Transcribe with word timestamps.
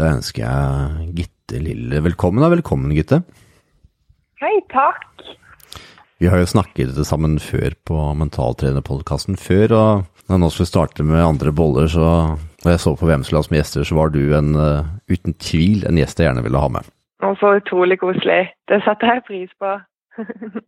Da 0.00 0.14
ønsker 0.14 0.46
jeg 0.46 1.10
Gitte 1.18 1.58
Lille 1.60 1.98
velkommen. 2.00 2.40
Da. 2.40 2.48
Velkommen, 2.48 2.92
Gitte. 2.96 3.18
Hei, 4.40 4.54
takk. 4.72 5.04
Vi 6.20 6.28
har 6.32 6.40
jo 6.40 6.48
snakket 6.48 6.96
sammen 7.04 7.36
før 7.40 7.76
på 7.84 7.98
Mentaltrenerpodkasten 8.16 9.36
før, 9.40 9.74
og 9.76 10.32
nå 10.40 10.48
skulle 10.48 10.64
vi 10.64 10.70
starte 10.70 11.04
med 11.04 11.20
andre 11.20 11.52
boller, 11.52 11.90
så 11.92 12.06
når 12.64 12.72
jeg 12.72 12.82
så 12.86 12.94
på 12.96 13.10
hvem 13.10 13.26
som 13.26 13.36
la 13.36 13.44
som 13.44 13.58
gjester, 13.58 13.84
så 13.84 13.98
var 13.98 14.14
du 14.14 14.22
en, 14.36 14.54
uh, 14.56 14.88
uten 15.12 15.36
tvil 15.36 15.84
en 15.88 16.00
gjest 16.00 16.20
jeg 16.20 16.30
gjerne 16.30 16.46
ville 16.48 16.64
ha 16.64 16.72
med. 16.78 16.88
Og 17.28 17.36
så 17.40 17.58
utrolig 17.60 18.00
koselig. 18.00 18.54
Det 18.72 18.80
setter 18.86 19.18
jeg 19.18 19.26
pris 19.28 19.52
på. 19.60 19.76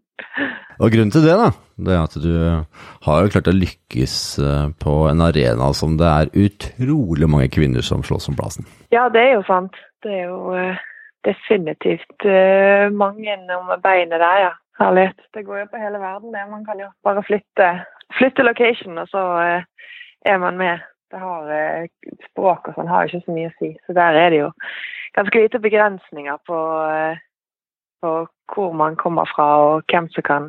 og 0.83 0.93
grunnen 0.93 1.13
til 1.15 1.25
det, 1.27 1.35
da, 1.39 1.51
det 1.83 1.95
er 1.97 2.03
at 2.03 2.17
du 2.23 2.33
har 3.07 3.25
jo 3.25 3.33
klart 3.35 3.51
å 3.51 3.57
lykkes 3.57 4.17
uh, 4.43 4.71
på 4.83 4.97
en 5.11 5.25
arena 5.25 5.73
som 5.77 5.99
det 6.01 6.09
er 6.09 6.33
utrolig 6.47 7.29
mange 7.31 7.51
kvinner 7.53 7.85
som 7.87 8.05
slåss 8.07 8.31
om 8.33 8.39
plassen. 8.39 8.69
Ja, 8.95 9.09
det 9.13 9.23
er 9.27 9.37
jo 9.39 9.45
sant. 9.49 9.79
Det 10.05 10.13
er 10.23 10.27
jo 10.31 10.57
uh, 10.57 10.83
definitivt 11.27 12.27
mange 12.99 13.37
om 13.57 13.71
beinet 13.83 14.19
der, 14.19 14.41
ja. 14.49 14.53
Herlighet. 14.81 15.19
Det 15.35 15.45
går 15.47 15.59
jo 15.59 15.67
på 15.73 15.81
hele 15.83 15.99
verden, 15.99 16.33
det. 16.35 16.47
Man 16.51 16.65
kan 16.65 16.81
jo 16.81 16.89
bare 17.05 17.23
flytte, 17.23 17.69
flytte 18.19 18.43
location, 18.43 18.99
og 18.99 19.09
så 19.09 19.23
eh, 19.43 19.63
er 20.33 20.39
man 20.39 20.57
med. 20.57 20.79
Det 21.13 21.21
har, 21.21 21.51
eh, 21.53 21.89
språk 22.31 22.71
og 22.71 22.79
sånn 22.79 22.89
har 22.89 23.07
ikke 23.07 23.25
så 23.27 23.37
mye 23.37 23.51
å 23.51 23.57
si. 23.59 23.75
Så 23.87 23.97
der 23.97 24.17
er 24.17 24.33
det 24.33 24.41
jo 24.41 24.49
ganske 25.19 25.43
lite 25.45 25.61
begrensninger 25.61 26.41
på, 26.49 26.59
eh, 26.89 27.21
på 28.03 28.15
hvor 28.53 28.73
man 28.77 28.99
kommer 29.01 29.29
fra, 29.33 29.49
og 29.65 29.89
hvem 29.89 30.09
som 30.13 30.27
kan 30.27 30.49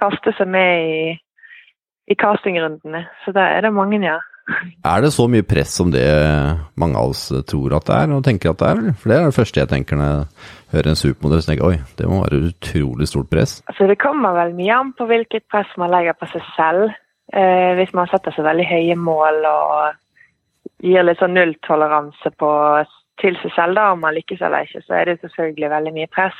kaste 0.00 0.34
seg 0.38 0.48
med 0.50 0.88
i, 0.90 1.02
i 2.10 2.16
castingrundene. 2.18 3.04
Så 3.24 3.34
da 3.36 3.46
er 3.54 3.66
det 3.66 3.74
mange, 3.76 4.00
ja. 4.02 4.18
Er 4.84 5.00
det 5.00 5.14
så 5.14 5.24
mye 5.30 5.44
press 5.48 5.72
som 5.78 5.88
det 5.92 6.04
mange 6.76 7.00
av 7.00 7.14
oss 7.14 7.30
tror 7.48 7.78
at 7.78 7.86
det 7.88 7.94
er, 7.96 8.10
og 8.12 8.24
tenker 8.26 8.52
at 8.52 8.60
det 8.60 8.72
er? 8.72 8.82
For 9.00 9.10
det 9.10 9.16
er 9.16 9.24
det 9.24 9.36
første 9.38 9.62
jeg 9.62 9.70
tenker 9.70 9.96
når 9.96 10.10
jeg 10.10 10.26
hører 10.74 10.90
en 10.90 11.00
supermodell, 11.00 11.44
så 11.44 11.52
tenker 11.52 11.70
oi, 11.70 11.78
det 11.96 12.10
må 12.10 12.20
være 12.26 12.42
utrolig 12.50 13.08
stort 13.08 13.30
press. 13.32 13.56
Altså 13.70 13.88
Det 13.88 14.00
kommer 14.02 14.36
vel 14.36 14.52
mye 14.58 14.76
an 14.76 14.92
på 14.98 15.08
hvilket 15.08 15.48
press 15.52 15.70
man 15.80 15.94
legger 15.94 16.18
på 16.18 16.28
seg 16.34 16.44
selv. 16.58 16.92
Eh, 17.32 17.72
hvis 17.78 17.94
man 17.96 18.10
setter 18.10 18.36
seg 18.36 18.44
veldig 18.44 18.66
høye 18.68 18.98
mål 19.00 19.48
og 19.48 20.84
gir 20.84 21.06
litt 21.06 21.22
sånn 21.22 21.32
nulltoleranse 21.38 22.34
til 23.22 23.40
seg 23.40 23.56
selv, 23.56 23.78
da, 23.78 23.88
om 23.94 24.04
man 24.04 24.16
lykkes 24.18 24.44
eller 24.44 24.68
ikke, 24.68 24.84
så 24.84 24.98
er 24.98 25.08
det 25.08 25.22
selvfølgelig 25.22 25.72
veldig 25.72 25.94
mye 25.96 26.12
press. 26.12 26.36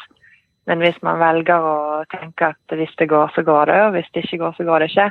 Men 0.66 0.80
hvis 0.80 0.96
man 1.04 1.20
velger 1.20 1.60
å 1.60 1.76
tenke 2.12 2.52
at 2.54 2.76
hvis 2.78 2.94
det 3.00 3.10
går, 3.10 3.32
så 3.34 3.44
går 3.44 3.68
det, 3.68 3.80
og 3.84 3.94
hvis 3.96 4.08
det 4.14 4.24
ikke 4.24 4.40
går, 4.44 4.54
så 4.56 4.64
går 4.68 4.80
det 4.80 4.90
ikke, 4.92 5.10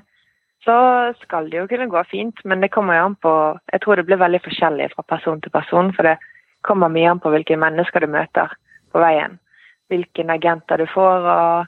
så 0.64 0.78
skal 1.22 1.50
det 1.52 1.60
jo 1.60 1.68
kunne 1.70 1.90
gå 1.92 2.04
fint. 2.10 2.40
Men 2.48 2.64
det 2.64 2.72
kommer 2.74 2.98
jo 2.98 3.06
an 3.10 3.18
på 3.22 3.34
Jeg 3.74 3.84
tror 3.84 4.00
det 4.00 4.08
blir 4.08 4.22
veldig 4.22 4.42
forskjellig 4.46 4.90
fra 4.96 5.04
person 5.16 5.42
til 5.42 5.52
person. 5.52 5.92
For 5.94 6.08
det 6.08 6.18
kommer 6.64 6.92
mye 6.92 7.12
an 7.12 7.22
på 7.24 7.34
hvilke 7.34 7.60
mennesker 7.60 8.04
du 8.04 8.10
møter 8.12 8.56
på 8.94 9.04
veien. 9.04 9.38
Hvilke 9.92 10.26
agenter 10.32 10.80
du 10.80 10.88
får, 10.90 11.28
og, 11.36 11.66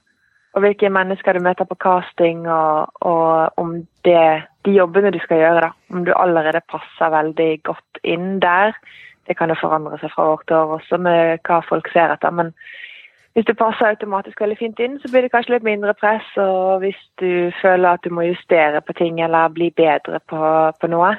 og 0.56 0.64
hvilke 0.64 0.90
mennesker 0.90 1.36
du 1.36 1.44
møter 1.44 1.68
på 1.68 1.78
casting, 1.84 2.48
og, 2.48 2.88
og 3.06 3.60
om 3.62 3.76
det, 4.08 4.48
de 4.66 4.78
jobbene 4.80 5.12
du 5.12 5.20
skal 5.22 5.44
gjøre, 5.44 5.68
da. 5.68 5.72
Om 5.92 6.08
du 6.08 6.14
allerede 6.16 6.64
passer 6.72 7.14
veldig 7.14 7.52
godt 7.68 8.02
inn 8.04 8.40
der. 8.40 8.74
Det 9.28 9.36
kan 9.38 9.52
jo 9.52 9.60
forandre 9.60 10.00
seg 10.00 10.14
fra 10.14 10.32
år 10.32 10.44
til 10.48 10.56
år 10.62 10.76
også 10.80 11.02
med 11.02 11.44
hva 11.46 11.60
folk 11.68 11.90
ser 11.92 12.14
etter. 12.16 12.32
men 12.32 12.54
hvis 13.36 13.48
det 13.50 13.58
passer 13.60 13.90
automatisk 13.90 14.40
veldig 14.40 14.56
fint 14.56 14.78
inn, 14.80 14.94
så 15.04 15.10
blir 15.12 15.26
det 15.26 15.32
kanskje 15.34 15.58
litt 15.58 15.66
mindre 15.68 15.92
press. 16.00 16.28
Og 16.40 16.80
hvis 16.86 17.00
du 17.20 17.52
føler 17.60 17.90
at 17.90 18.04
du 18.06 18.14
må 18.16 18.24
justere 18.30 18.80
på 18.80 18.96
ting 18.96 19.20
eller 19.20 19.52
bli 19.52 19.74
bedre 19.76 20.22
på, 20.32 20.52
på 20.80 20.90
noe, 20.92 21.10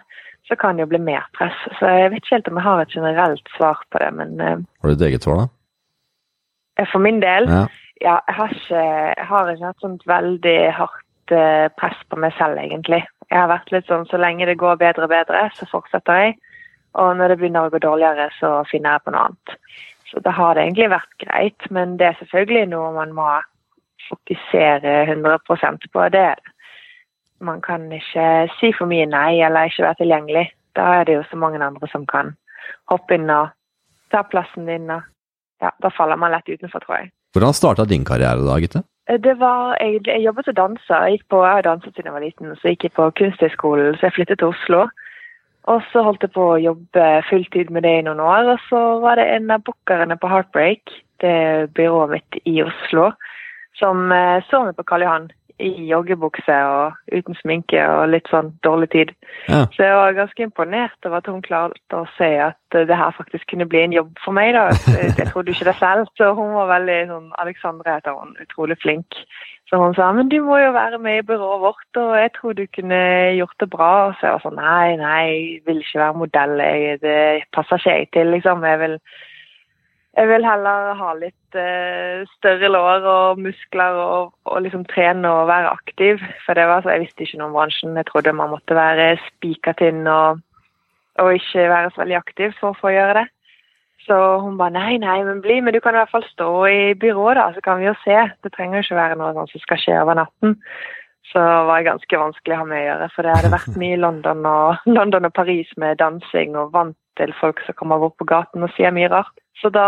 så 0.49 0.57
kan 0.57 0.79
det 0.79 0.87
jo 0.87 0.93
bli 0.95 1.03
mer 1.03 1.27
press. 1.37 1.59
Så 1.77 1.91
jeg 1.93 2.13
vet 2.15 2.23
ikke 2.23 2.37
helt 2.39 2.49
om 2.49 2.61
jeg 2.61 2.67
har 2.69 2.81
et 2.81 2.95
generelt 2.97 3.51
svar 3.57 3.83
på 3.93 4.01
det, 4.01 4.09
men 4.17 4.41
uh, 4.41 4.55
Har 4.81 4.89
du 4.89 4.95
et 4.95 5.05
eget 5.11 5.27
svar, 5.27 5.43
da? 5.43 5.47
Eh, 6.81 6.89
for 6.93 7.05
min 7.05 7.21
del? 7.21 7.51
Ja. 7.53 7.67
ja 8.01 8.15
jeg, 8.29 8.37
har 8.39 8.55
ikke, 8.55 8.85
jeg 9.19 9.29
har 9.33 9.51
ikke 9.53 9.73
hatt 9.73 9.85
sånt 9.85 10.09
veldig 10.09 10.59
hardt 10.79 11.37
uh, 11.37 11.67
press 11.77 12.01
på 12.09 12.21
meg 12.23 12.33
selv, 12.39 12.63
egentlig. 12.63 13.03
Jeg 13.29 13.43
har 13.43 13.51
vært 13.53 13.75
litt 13.75 13.91
sånn 13.91 14.09
så 14.09 14.23
lenge 14.23 14.49
det 14.49 14.57
går 14.63 14.81
bedre 14.81 15.05
og 15.05 15.13
bedre, 15.13 15.51
så 15.59 15.69
fortsetter 15.69 16.23
jeg. 16.23 16.39
Og 16.97 17.13
når 17.19 17.35
det 17.35 17.39
begynner 17.43 17.69
å 17.69 17.75
gå 17.75 17.83
dårligere, 17.85 18.31
så 18.39 18.63
finner 18.71 18.97
jeg 18.97 19.05
på 19.05 19.13
noe 19.13 19.27
annet. 19.29 19.59
Så 20.11 20.21
da 20.23 20.31
har 20.31 20.55
det 20.55 20.63
egentlig 20.63 20.91
vært 20.93 21.17
greit, 21.23 21.71
men 21.71 21.97
det 22.01 22.07
er 22.11 22.19
selvfølgelig 22.21 22.69
noe 22.71 22.93
man 22.95 23.15
må 23.17 23.27
fokusere 24.09 25.05
100% 25.11 25.89
på. 25.93 26.09
det 26.09 26.35
Man 27.41 27.61
kan 27.61 27.93
ikke 27.93 28.49
si 28.61 28.73
for 28.79 28.87
mye 28.87 29.07
nei 29.07 29.43
eller 29.45 29.69
ikke 29.69 29.83
være 29.89 30.01
tilgjengelig. 30.03 30.47
Da 30.77 31.01
er 31.01 31.05
det 31.05 31.15
jo 31.15 31.25
så 31.31 31.37
mange 31.37 31.65
andre 31.65 31.89
som 31.89 32.07
kan 32.07 32.35
hoppe 32.91 33.19
inn 33.19 33.31
og 33.31 33.49
ta 34.11 34.23
plassen 34.23 34.67
din. 34.67 34.91
og 34.91 35.03
ja, 35.61 35.71
Da 35.83 35.91
faller 35.91 36.17
man 36.17 36.31
lett 36.31 36.49
utenfor, 36.49 36.81
tror 36.81 37.01
jeg. 37.01 37.11
Hvordan 37.33 37.53
starta 37.53 37.85
din 37.85 38.05
karriere 38.05 38.47
da, 38.47 38.59
Gitte? 38.61 38.83
Det 39.07 39.39
var, 39.39 39.77
jeg, 39.81 40.01
jeg 40.07 40.25
jobbet 40.25 40.45
som 40.45 40.55
danser. 40.55 41.03
Jeg 41.05 41.19
gikk 41.19 41.29
på, 41.31 41.43
jeg 41.45 41.59
har 41.59 41.63
danset 41.63 41.95
siden 41.95 42.09
jeg 42.09 42.15
var 42.15 42.25
liten, 42.25 42.55
så 42.57 42.69
jeg 42.69 42.79
gikk 42.79 42.95
på 42.97 43.11
Kunsthøgskolen, 43.19 43.95
så 43.95 44.09
jeg 44.09 44.17
flyttet 44.17 44.39
til 44.39 44.49
Oslo. 44.55 44.87
Og 45.67 45.83
så 45.91 46.03
holdt 46.07 46.23
jeg 46.23 46.35
på 46.37 46.45
å 46.53 46.61
jobbe 46.63 47.07
fulltid 47.27 47.73
med 47.75 47.83
det 47.87 47.97
i 47.99 48.05
noen 48.07 48.23
år. 48.23 48.53
Og 48.55 48.69
så 48.69 48.83
var 49.03 49.19
det 49.19 49.27
en 49.35 49.51
av 49.51 49.65
bookerne 49.67 50.19
på 50.21 50.31
Heartbreak, 50.31 50.93
det 51.25 51.73
byrået 51.75 52.13
mitt 52.15 52.39
i 52.47 52.61
Oslo, 52.63 53.11
som 53.81 54.13
eh, 54.15 54.45
så 54.51 54.63
meg 54.67 54.79
på 54.79 54.87
Karl 54.87 55.07
Johan 55.07 55.29
i 55.63 55.71
joggebukse 55.89 56.57
og 56.69 56.97
uten 57.13 57.37
sminke 57.39 57.81
og 57.89 58.11
litt 58.13 58.29
sånn 58.29 58.51
dårlig 58.67 58.91
tid. 58.93 59.13
Ja. 59.49 59.63
Så 59.73 59.87
jeg 59.87 59.97
var 59.97 60.19
ganske 60.19 60.45
imponert 60.45 61.09
over 61.09 61.23
at 61.23 61.31
hun 61.33 61.43
klarte 61.45 62.01
å 62.01 62.05
se 62.19 62.29
at 62.45 62.77
det 62.77 62.99
her 62.99 63.15
faktisk 63.17 63.49
kunne 63.51 63.69
bli 63.71 63.81
en 63.87 63.97
jobb 63.97 64.13
for 64.25 64.37
meg. 64.37 64.53
da. 64.57 64.69
Jeg 65.17 65.31
trodde 65.31 65.55
ikke 65.55 65.69
det 65.71 65.77
selv. 65.81 66.11
Så 66.19 66.33
hun 66.37 66.53
var 66.57 66.73
veldig 66.75 66.99
sånn 67.09 67.29
Alexandra 67.41 67.97
heter 67.97 68.19
hun, 68.19 68.35
utrolig 68.43 68.77
flink. 68.83 69.21
Så 69.71 69.81
hun 69.81 69.97
sa 69.97 70.13
men 70.15 70.29
du 70.31 70.39
må 70.47 70.61
jo 70.63 70.75
være 70.77 70.99
med 71.03 71.19
i 71.19 71.25
byrået 71.27 71.63
vårt, 71.65 71.99
og 71.99 72.13
jeg 72.15 72.31
tror 72.37 72.53
du 72.55 72.67
kunne 72.71 72.99
gjort 73.35 73.57
det 73.63 73.71
bra. 73.73 73.95
Så 74.15 74.29
jeg 74.29 74.37
var 74.37 74.45
sånn 74.45 74.61
nei, 74.61 74.91
nei, 75.01 75.23
jeg 75.25 75.65
vil 75.67 75.81
ikke 75.83 76.03
være 76.05 76.21
modell. 76.21 76.55
Jeg, 76.63 77.01
det 77.03 77.17
passer 77.57 77.81
ikke 77.81 77.97
jeg 77.97 78.11
til, 78.15 78.31
liksom. 78.37 78.63
Jeg 78.69 78.83
vil, 78.85 78.95
jeg 80.17 80.29
vil 80.31 80.47
heller 80.49 80.95
ha 80.97 81.11
litt 81.19 81.59
uh, 81.59 82.25
større 82.39 82.71
lår 82.73 83.05
og 83.11 83.41
muskler 83.45 83.99
og, 84.01 84.33
og, 84.49 84.59
liksom 84.65 84.87
trene 84.89 85.29
og 85.29 85.51
være 85.51 85.75
aktiv. 85.75 86.23
For 86.47 86.57
det 86.57 86.65
var 86.71 86.83
så, 86.85 86.95
jeg 86.95 87.05
visste 87.05 87.27
ikke 87.27 87.41
noe 87.43 87.51
om 87.51 87.57
bransjen. 87.59 87.97
Jeg 88.01 88.09
trodde 88.09 88.37
man 88.37 88.55
måtte 88.55 88.79
være 88.79 89.11
spikertinn 89.27 90.07
og, 90.09 90.41
og 91.21 91.33
ikke 91.37 91.69
være 91.73 91.93
så 91.93 92.05
veldig 92.05 92.21
aktiv 92.23 92.57
for 92.61 92.73
å 92.73 92.81
få 92.81 92.95
gjøre 92.97 93.19
det. 93.21 93.27
Så 94.07 94.17
hun 94.41 94.57
ba 94.57 94.69
nei, 94.71 94.97
nei, 95.03 95.19
men 95.27 95.43
bli, 95.43 95.59
men 95.61 95.75
du 95.75 95.81
kan 95.83 95.97
i 95.97 95.99
hvert 95.99 96.13
fall 96.13 96.25
stå 96.31 96.51
i 96.71 96.81
byrået, 97.01 97.41
da, 97.41 97.49
så 97.53 97.63
kan 97.65 97.81
vi 97.81 97.89
jo 97.89 97.97
se. 98.05 98.21
Det 98.45 98.53
trenger 98.55 98.79
jo 98.79 98.87
ikke 98.87 99.01
være 99.01 99.19
noe 99.19 99.33
sånt 99.35 99.53
som 99.53 99.65
skal 99.65 99.83
skje 99.83 99.97
over 100.05 100.21
natten. 100.21 100.55
Så 101.33 101.43
var 101.43 101.81
det 101.81 101.89
ganske 101.89 102.21
vanskelig 102.21 102.55
å 102.55 102.61
ha 102.61 102.67
med 102.69 102.83
å 102.83 102.87
gjøre, 102.87 103.09
for 103.15 103.27
det 103.27 103.35
hadde 103.35 103.55
vært 103.55 103.79
mye 103.81 103.97
i 103.97 104.03
London 104.03 104.45
og, 104.47 104.85
London 104.99 105.29
og 105.29 105.35
Paris 105.35 105.73
med 105.81 105.99
dansing 106.03 106.55
og 106.59 106.75
vant 106.77 106.97
til 107.17 107.33
folk 107.41 107.63
som 107.65 107.77
kommer 107.79 108.01
bort 108.03 108.17
på 108.21 108.29
gaten 108.29 108.67
og 108.67 108.73
sier 108.77 108.95
mye 108.95 109.11
rart. 109.11 109.33
Så 109.61 109.71
da 109.73 109.87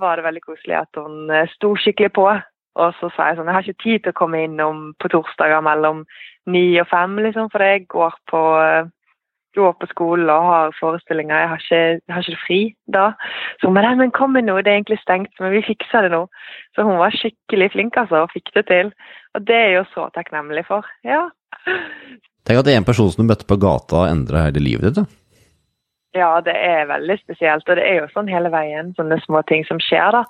var 0.00 0.18
det 0.18 0.26
veldig 0.26 0.44
koselig 0.44 0.76
at 0.82 1.00
hun 1.00 1.30
eh, 1.32 1.48
sto 1.56 1.72
skikkelig 1.80 2.12
på. 2.18 2.26
Og 2.76 2.96
så 2.98 3.08
sa 3.14 3.30
jeg 3.30 3.38
sånn, 3.38 3.48
jeg 3.48 3.56
har 3.56 3.64
ikke 3.64 3.84
tid 3.84 4.02
til 4.04 4.12
å 4.12 4.18
komme 4.18 4.42
innom 4.44 4.82
på 5.00 5.08
torsdager 5.08 5.62
mellom 5.64 6.04
ni 6.52 6.76
og 6.82 6.88
fem, 6.90 7.16
liksom, 7.24 7.48
for 7.50 7.64
jeg 7.64 7.86
går 7.92 8.18
på 8.30 8.42
eh, 8.60 8.90
går 9.56 9.74
på 9.80 9.88
skolen 9.90 10.30
og 10.32 10.48
har 10.50 10.76
forestillinger. 10.78 11.40
Jeg 11.40 11.50
har 11.50 11.62
ikke, 11.62 11.82
jeg 11.96 12.14
har 12.14 12.24
ikke 12.24 12.44
fri 12.44 12.60
da. 12.96 13.06
Så 13.60 13.70
hun 13.70 13.78
ba 13.78 13.94
men 13.96 14.14
kom 14.14 14.32
med 14.36 14.46
nå, 14.46 14.56
det 14.60 14.72
er 14.72 14.80
egentlig 14.80 15.00
stengt, 15.02 15.34
men 15.40 15.54
vi 15.54 15.64
fikser 15.66 16.06
det 16.06 16.12
nå. 16.14 16.26
Så 16.76 16.86
hun 16.86 17.00
var 17.00 17.16
skikkelig 17.16 17.72
flink 17.74 17.96
altså, 17.96 18.24
og 18.24 18.32
fikk 18.34 18.52
det 18.54 18.66
til. 18.70 18.92
Og 19.34 19.46
det 19.46 19.56
er 19.56 19.68
jeg 19.70 19.78
jo 19.78 19.84
så 19.94 20.08
takknemlig 20.14 20.66
for. 20.68 20.86
Ja. 21.04 21.26
Tenk 22.46 22.60
at 22.60 22.66
det 22.68 22.74
er 22.74 22.82
en 22.82 22.88
person 22.88 23.10
som 23.10 23.24
du 23.24 23.30
møtte 23.30 23.48
på 23.48 23.58
gata 23.60 24.06
endra 24.10 24.46
hele 24.46 24.62
livet 24.62 24.90
ditt. 24.90 25.00
da. 25.02 25.06
Ja, 26.16 26.40
det 26.40 26.54
er 26.56 26.86
veldig 26.88 27.18
spesielt. 27.20 27.68
Og 27.68 27.76
det 27.76 27.84
er 27.84 28.00
jo 28.00 28.12
sånn 28.14 28.30
hele 28.32 28.52
veien, 28.52 28.94
sånne 28.96 29.18
små 29.24 29.42
ting 29.48 29.66
som 29.68 29.80
skjer, 29.82 30.14
da. 30.16 30.24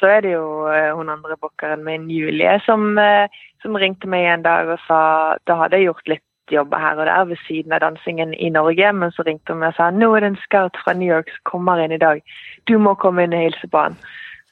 Så 0.00 0.08
er 0.12 0.24
det 0.24 0.32
jo 0.34 0.46
uh, 0.68 0.92
hun 0.96 1.08
andre 1.12 1.36
bokkeren 1.40 1.84
min, 1.84 2.08
Julie, 2.12 2.58
som, 2.66 2.96
uh, 3.00 3.28
som 3.64 3.76
ringte 3.80 4.08
meg 4.12 4.28
en 4.28 4.44
dag 4.44 4.68
og 4.74 4.80
sa 4.84 5.00
da 5.48 5.56
hadde 5.62 5.80
jeg 5.80 5.90
gjort 5.90 6.12
litt 6.12 6.24
jobber 6.52 6.78
her 6.78 7.00
og 7.00 7.06
der 7.06 7.24
ved 7.30 7.40
siden 7.46 7.72
av 7.72 7.82
dansingen 7.84 8.34
i 8.34 8.50
Norge. 8.50 8.92
Men 8.92 9.12
så 9.12 9.24
ringte 9.26 9.52
hun 9.52 9.62
meg 9.62 9.74
og 9.74 9.80
sa 9.80 9.90
nå 9.90 10.12
er 10.14 10.24
det 10.24 10.30
en 10.32 10.38
scout 10.44 10.78
fra 10.84 10.94
New 10.94 11.08
York 11.08 11.32
som 11.32 11.50
kommer 11.52 11.82
inn 11.82 11.94
i 11.96 12.02
dag. 12.02 12.22
Du 12.68 12.78
må 12.78 12.94
komme 12.94 13.26
inn 13.26 13.36
og 13.36 13.44
hilse 13.48 13.70
på 13.72 13.82
han. 13.86 13.98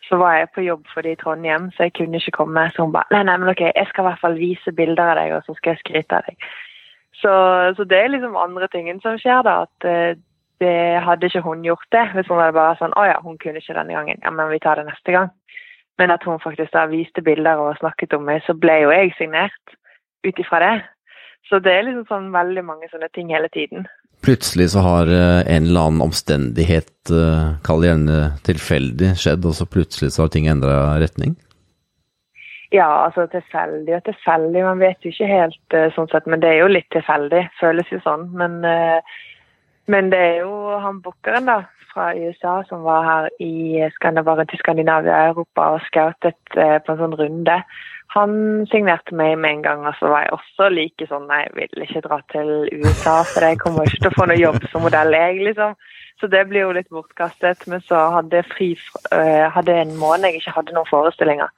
Så 0.08 0.18
var 0.20 0.36
jeg 0.36 0.50
på 0.54 0.66
jobb 0.66 0.84
for 0.92 1.06
det 1.06 1.14
i 1.14 1.20
Trondheim, 1.22 1.70
så 1.72 1.86
jeg 1.86 1.94
kunne 1.96 2.20
ikke 2.20 2.36
komme. 2.42 2.66
Så 2.74 2.84
hun 2.84 2.92
ba 2.92 3.06
nei, 3.14 3.22
nei, 3.24 3.38
men 3.40 3.48
ok, 3.54 3.62
jeg 3.70 3.88
skal 3.88 4.04
i 4.04 4.08
hvert 4.10 4.20
fall 4.20 4.36
vise 4.36 4.74
bilder 4.76 5.14
av 5.14 5.18
deg, 5.20 5.32
og 5.38 5.46
så 5.46 5.56
skal 5.56 5.72
jeg 5.72 5.80
skryte 5.80 6.18
av 6.18 6.28
deg. 6.28 6.48
Så, 7.22 7.32
så 7.76 7.86
det 7.88 7.98
er 7.98 8.12
liksom 8.12 8.36
andre 8.36 8.68
tingen 8.68 9.00
som 9.00 9.16
skjer, 9.20 9.40
da. 9.46 9.62
At 9.64 9.88
uh, 9.88 10.18
det 10.60 11.00
hadde 11.06 11.30
ikke 11.30 11.44
hun 11.46 11.64
gjort 11.64 11.88
det. 11.94 12.04
Hvis 12.12 12.28
hun 12.28 12.42
hadde 12.42 12.56
bare 12.58 12.76
sånn 12.80 12.96
å 13.00 13.06
ja, 13.08 13.16
hun 13.24 13.40
kunne 13.40 13.62
ikke 13.62 13.78
denne 13.78 13.96
gangen. 13.96 14.20
Ja, 14.20 14.34
men 14.34 14.52
vi 14.52 14.60
tar 14.62 14.80
det 14.80 14.86
neste 14.90 15.14
gang. 15.14 15.32
Men 15.98 16.10
at 16.10 16.26
hun 16.26 16.42
faktisk 16.42 16.74
da 16.74 16.86
viste 16.90 17.22
bilder 17.22 17.60
og 17.62 17.78
snakket 17.78 18.16
om 18.16 18.26
meg, 18.28 18.42
så 18.46 18.54
ble 18.58 18.80
jo 18.82 18.92
jeg 18.92 19.14
signert 19.18 19.76
ut 20.26 20.40
ifra 20.40 20.60
det. 20.62 20.74
Så 21.48 21.60
det 21.60 21.72
er 21.74 21.86
liksom 21.86 22.06
sånn 22.08 22.32
veldig 22.34 22.64
mange 22.64 22.88
sånne 22.92 23.10
ting 23.12 23.32
hele 23.34 23.50
tiden. 23.52 23.84
Plutselig 24.24 24.70
så 24.72 24.80
har 24.80 25.10
eh, 25.12 25.40
en 25.56 25.66
eller 25.68 25.88
annen 25.88 26.04
omstendighet, 26.04 27.10
eh, 27.12 27.48
kall 27.66 27.82
det 27.82 27.90
gjerne 27.90 28.20
tilfeldig, 28.46 29.10
skjedd, 29.20 29.44
og 29.44 29.56
så 29.58 29.66
plutselig 29.68 30.14
så 30.14 30.24
har 30.24 30.32
ting 30.32 30.48
endra 30.48 30.78
retning? 31.02 31.34
Ja, 32.72 32.88
altså 33.04 33.26
tilfeldig 33.30 33.98
og 33.98 34.06
tilfeldig. 34.08 34.64
Man 34.64 34.80
vet 34.80 35.04
jo 35.04 35.12
ikke 35.12 35.28
helt 35.30 35.76
uh, 35.76 35.92
sånn 35.94 36.08
sett, 36.10 36.24
men 36.26 36.40
det 36.42 36.48
er 36.50 36.64
jo 36.64 36.72
litt 36.72 36.88
tilfeldig. 36.90 37.44
Føles 37.60 37.92
jo 37.92 38.00
sånn. 38.02 38.24
Men, 38.34 38.56
men 39.86 40.08
det 40.10 40.18
er 40.18 40.40
jo 40.40 40.80
han 40.82 40.98
bookeren 41.04 41.46
da, 41.46 41.60
fra 41.92 42.08
USA 42.18 42.56
som 42.66 42.82
var 42.82 43.06
her 43.06 43.28
i 43.44 43.84
Skandinavia, 43.94 45.20
og 45.28 45.36
Europa 45.36 45.68
og 45.76 45.86
scoutet 45.86 46.40
på 46.50 46.96
en 46.96 46.98
sånn 47.04 47.14
runde. 47.20 47.60
Han 48.14 48.34
signerte 48.70 49.16
meg 49.18 49.34
med 49.42 49.56
en 49.56 49.62
gang, 49.64 49.86
og 49.88 49.96
så 49.98 50.10
var 50.12 50.22
jeg 50.22 50.36
også 50.36 50.68
like 50.70 51.06
sånn 51.10 51.26
Nei, 51.26 51.40
jeg 51.48 51.54
vil 51.56 51.86
ikke 51.86 52.04
dra 52.04 52.20
til 52.30 52.52
USA, 52.70 53.16
for 53.26 53.46
jeg 53.46 53.58
kommer 53.62 53.88
ikke 53.88 54.04
til 54.04 54.12
å 54.12 54.14
få 54.14 54.28
noe 54.30 54.38
jobb 54.38 54.60
som 54.70 54.86
modell, 54.86 55.16
jeg, 55.18 55.40
liksom. 55.48 55.74
Så 56.22 56.30
det 56.30 56.44
blir 56.48 56.62
jo 56.62 56.76
litt 56.76 56.92
bortkastet. 56.94 57.66
Men 57.70 57.82
så 57.88 57.98
hadde 58.14 58.38
jeg 58.38 58.50
fri 58.52 58.68
hadde 59.56 59.74
en 59.80 59.96
måned 59.98 60.30
jeg 60.30 60.44
ikke 60.44 60.54
hadde 60.60 60.76
noen 60.76 60.88
forestillinger. 60.88 61.50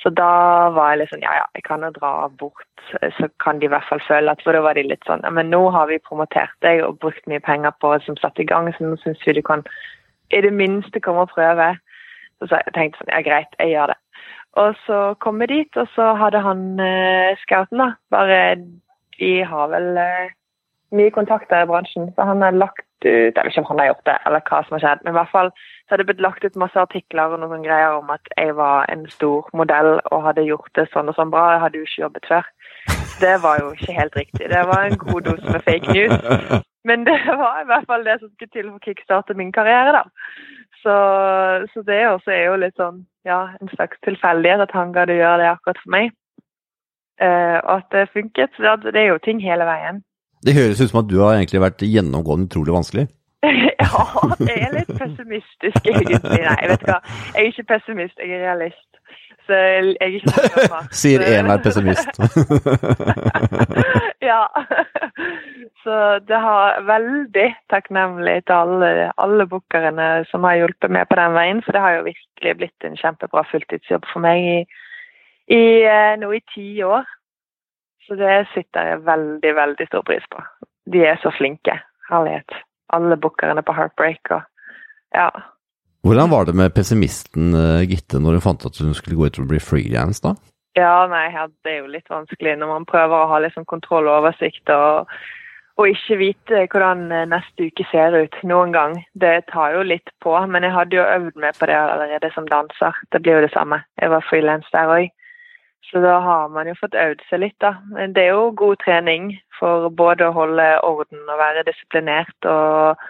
Så 0.00 0.08
da 0.16 0.70
var 0.72 0.94
jeg 0.94 1.02
litt 1.02 1.10
sånn 1.12 1.24
ja 1.24 1.34
ja, 1.36 1.46
jeg 1.56 1.64
kan 1.66 1.84
jo 1.84 1.90
dra 1.92 2.12
bort, 2.40 2.84
så 3.18 3.28
kan 3.44 3.60
de 3.60 3.68
i 3.68 3.72
hvert 3.72 3.84
fall 3.84 4.00
føle 4.06 4.32
at 4.32 4.40
For 4.44 4.56
da 4.56 4.62
var 4.64 4.78
de 4.78 4.86
litt 4.86 5.04
sånn 5.04 5.20
ja, 5.26 5.32
men 5.36 5.52
nå 5.52 5.60
har 5.74 5.90
vi 5.90 6.00
promotert 6.00 6.56
deg 6.64 6.80
og 6.86 6.96
brukt 7.02 7.26
mye 7.28 7.42
penger 7.44 7.74
på 7.84 7.92
som 8.06 8.16
satt 8.16 8.40
i 8.40 8.48
gang, 8.48 8.70
så 8.72 8.86
nå 8.86 8.96
syns 9.02 9.20
vi 9.26 9.36
du 9.36 9.42
kan 9.44 9.66
i 10.32 10.40
det 10.40 10.52
minste 10.54 11.02
komme 11.04 11.26
og 11.26 11.34
prøve. 11.34 11.74
Så 12.40 12.54
jeg 12.54 12.72
tenkte 12.72 13.02
sånn 13.02 13.12
ja 13.12 13.20
greit, 13.26 13.52
jeg 13.60 13.74
gjør 13.74 13.92
det. 13.92 13.98
Og 14.58 14.74
så 14.86 15.14
kom 15.22 15.40
jeg 15.40 15.48
dit, 15.48 15.76
og 15.76 15.86
så 15.94 16.12
hadde 16.18 16.42
han 16.42 16.80
eh, 16.82 17.38
scouten, 17.44 17.78
da. 17.78 17.92
Bare 18.10 18.38
de 19.20 19.32
har 19.46 19.68
vel 19.70 19.98
eh, 20.00 20.32
mye 20.96 21.12
kontakter 21.14 21.62
i 21.62 21.68
bransjen, 21.70 22.10
så 22.14 22.26
han 22.26 22.42
har 22.42 22.56
lagt 22.56 22.80
ut 22.80 22.86
Jeg 23.04 23.32
vet 23.32 23.46
ikke 23.46 23.60
om 23.62 23.68
han 23.70 23.78
har 23.80 23.86
gjort 23.86 24.08
det, 24.08 24.14
eller 24.26 24.42
hva 24.44 24.58
som 24.64 24.74
har 24.76 24.82
skjedd, 24.82 25.04
men 25.04 25.14
i 25.14 25.16
hvert 25.16 25.32
fall 25.32 25.50
så 25.56 25.94
hadde 25.94 26.02
det 26.02 26.08
blitt 26.10 26.24
lagt 26.26 26.44
ut 26.44 26.58
masse 26.60 26.82
artikler 26.82 27.32
og 27.32 27.40
noen 27.40 27.62
greier 27.64 27.96
om 27.96 28.10
at 28.12 28.28
jeg 28.36 28.56
var 28.58 28.90
en 28.92 29.06
stor 29.08 29.48
modell 29.56 29.94
og 30.10 30.26
hadde 30.26 30.44
gjort 30.44 30.68
det 30.76 30.84
sånn 30.92 31.08
og 31.08 31.16
sånn 31.16 31.32
bra. 31.32 31.46
Jeg 31.54 31.62
hadde 31.62 31.80
jo 31.80 31.86
ikke 31.88 32.02
jobbet 32.02 32.28
før. 32.28 32.50
Det 33.22 33.32
var 33.40 33.62
jo 33.62 33.70
ikke 33.72 33.96
helt 33.96 34.18
riktig. 34.20 34.50
Det 34.52 34.60
var 34.68 34.84
en 34.84 35.00
god 35.00 35.30
dose 35.30 35.46
med 35.48 35.64
fake 35.64 35.96
news. 35.96 36.12
Men 36.88 37.08
det 37.08 37.16
var 37.26 37.62
i 37.62 37.68
hvert 37.70 37.88
fall 37.88 38.04
det 38.04 38.18
som 38.20 38.28
skulle 38.34 38.52
til 38.52 38.68
for 38.68 38.76
å 38.76 38.84
kickstarte 38.84 39.36
min 39.40 39.52
karriere, 39.56 39.96
da. 39.96 40.04
Så, 40.80 40.96
så 41.74 41.82
det 41.84 42.00
også 42.08 42.32
er 42.32 42.44
jo 42.48 42.58
litt 42.62 42.76
sånn, 42.80 43.02
ja, 43.28 43.42
en 43.60 43.70
slags 43.74 44.00
tilfeldighet 44.06 44.64
at 44.64 44.74
han 44.76 44.94
gadd 44.96 45.12
å 45.12 45.18
gjøre 45.18 45.42
det 45.42 45.50
akkurat 45.50 45.80
for 45.82 45.94
meg. 45.96 46.12
Uh, 47.20 47.58
og 47.66 47.72
at 47.74 47.88
det 47.92 48.06
funket. 48.14 48.54
Så 48.56 48.76
det 48.86 48.96
er 48.96 49.10
jo 49.10 49.18
ting 49.24 49.42
hele 49.44 49.66
veien. 49.68 50.00
Det 50.40 50.56
høres 50.56 50.80
ut 50.80 50.88
som 50.88 51.02
at 51.02 51.10
du 51.10 51.18
har 51.20 51.36
egentlig 51.36 51.60
vært 51.60 51.84
gjennomgående 51.84 52.48
utrolig 52.48 52.72
vanskelig. 52.72 53.08
ja, 53.44 54.04
det 54.40 54.54
er 54.56 54.72
litt 54.78 54.92
pessimistisk 54.96 55.88
egentlig. 55.88 56.40
Nei, 56.46 56.62
vet 56.72 56.84
du 56.84 56.88
hva. 56.88 57.00
Jeg 57.34 57.42
er 57.42 57.50
ikke 57.52 57.68
pessimist, 57.74 58.16
jeg 58.20 58.36
er 58.36 58.46
realist. 58.46 58.99
Jeg 59.54 59.96
er 60.00 60.16
ikke 60.18 60.68
på. 60.70 60.80
Sier 61.02 61.24
enhver 61.26 61.62
pessimist. 61.64 62.20
ja. 64.30 64.42
Så 65.82 65.96
det 66.28 66.40
har 66.44 66.82
veldig 66.88 67.46
takknemlig 67.72 68.36
til 68.46 68.56
alle, 68.56 68.90
alle 69.16 69.46
bookerne 69.48 70.08
som 70.30 70.44
har 70.44 70.60
hjulpet 70.60 70.92
meg 70.92 71.08
på 71.08 71.16
den 71.20 71.36
veien, 71.36 71.62
for 71.64 71.76
det 71.76 71.84
har 71.84 71.96
jo 71.98 72.08
virkelig 72.10 72.56
blitt 72.60 72.88
en 72.88 72.98
kjempebra 73.00 73.46
fulltidsjobb 73.50 74.04
for 74.12 74.24
meg 74.24 74.44
i, 74.44 74.58
i 75.56 75.62
nå 76.20 76.32
i 76.36 76.42
ti 76.54 76.68
år. 76.84 77.08
Så 78.06 78.18
det 78.18 78.42
sitter 78.54 78.92
jeg 78.92 79.04
veldig, 79.06 79.54
veldig 79.56 79.86
stor 79.88 80.04
pris 80.04 80.26
på. 80.32 80.42
De 80.92 81.04
er 81.06 81.20
så 81.22 81.32
flinke. 81.36 81.78
Herlighet. 82.10 82.56
Alle 82.92 83.16
bookerne 83.16 83.62
på 83.62 83.72
Heartbreak 83.76 84.32
og 84.34 84.42
ja. 85.14 85.28
Hvordan 86.06 86.30
var 86.32 86.46
det 86.48 86.54
med 86.56 86.72
pessimisten 86.72 87.52
uh, 87.52 87.82
Gitte 87.84 88.20
når 88.22 88.38
hun 88.38 88.46
fant 88.46 88.64
at 88.64 88.78
hun 88.80 88.94
skulle 88.96 89.18
gå 89.18 89.28
ut 89.28 89.42
og 89.42 89.50
bli 89.50 89.60
freelance, 89.60 90.22
da? 90.24 90.32
Ja, 90.78 91.04
nei, 91.10 91.26
det 91.64 91.72
er 91.72 91.82
jo 91.82 91.90
litt 91.90 92.08
vanskelig 92.08 92.54
når 92.56 92.70
man 92.70 92.88
prøver 92.88 93.16
å 93.18 93.28
ha 93.32 93.40
liksom 93.42 93.66
kontroll 93.68 94.06
og 94.08 94.22
oversikt 94.22 94.70
og, 94.70 95.10
og 95.80 95.90
ikke 95.90 96.18
vite 96.20 96.62
hvordan 96.70 97.08
eh, 97.10 97.26
neste 97.28 97.66
uke 97.68 97.84
ser 97.90 98.14
ut 98.14 98.38
noen 98.46 98.72
gang. 98.72 98.94
Det 99.18 99.34
tar 99.50 99.74
jo 99.74 99.82
litt 99.84 100.12
på, 100.22 100.36
men 100.46 100.64
jeg 100.64 100.76
hadde 100.76 100.96
jo 101.00 101.08
øvd 101.16 101.40
meg 101.42 101.58
på 101.58 101.68
det 101.68 101.76
allerede 101.76 102.30
som 102.36 102.48
danser. 102.48 102.96
Det 103.10 103.20
blir 103.24 103.40
jo 103.40 103.46
det 103.48 103.52
samme. 103.56 103.82
Jeg 104.00 104.14
var 104.14 104.28
frilans 104.30 104.70
der 104.72 104.94
òg. 104.94 105.10
Så 105.90 106.00
da 106.04 106.20
har 106.22 106.48
man 106.54 106.70
jo 106.70 106.76
fått 106.78 106.94
øvd 106.94 107.24
seg 107.28 107.42
litt, 107.42 107.58
da. 107.58 107.74
Det 108.14 108.22
er 108.22 108.36
jo 108.36 108.52
god 108.54 108.78
trening 108.84 109.32
for 109.58 109.90
både 109.90 110.28
å 110.28 110.36
holde 110.36 110.68
orden 110.86 111.24
og 111.26 111.40
være 111.40 111.66
disiplinert 111.66 112.46
og 112.46 113.00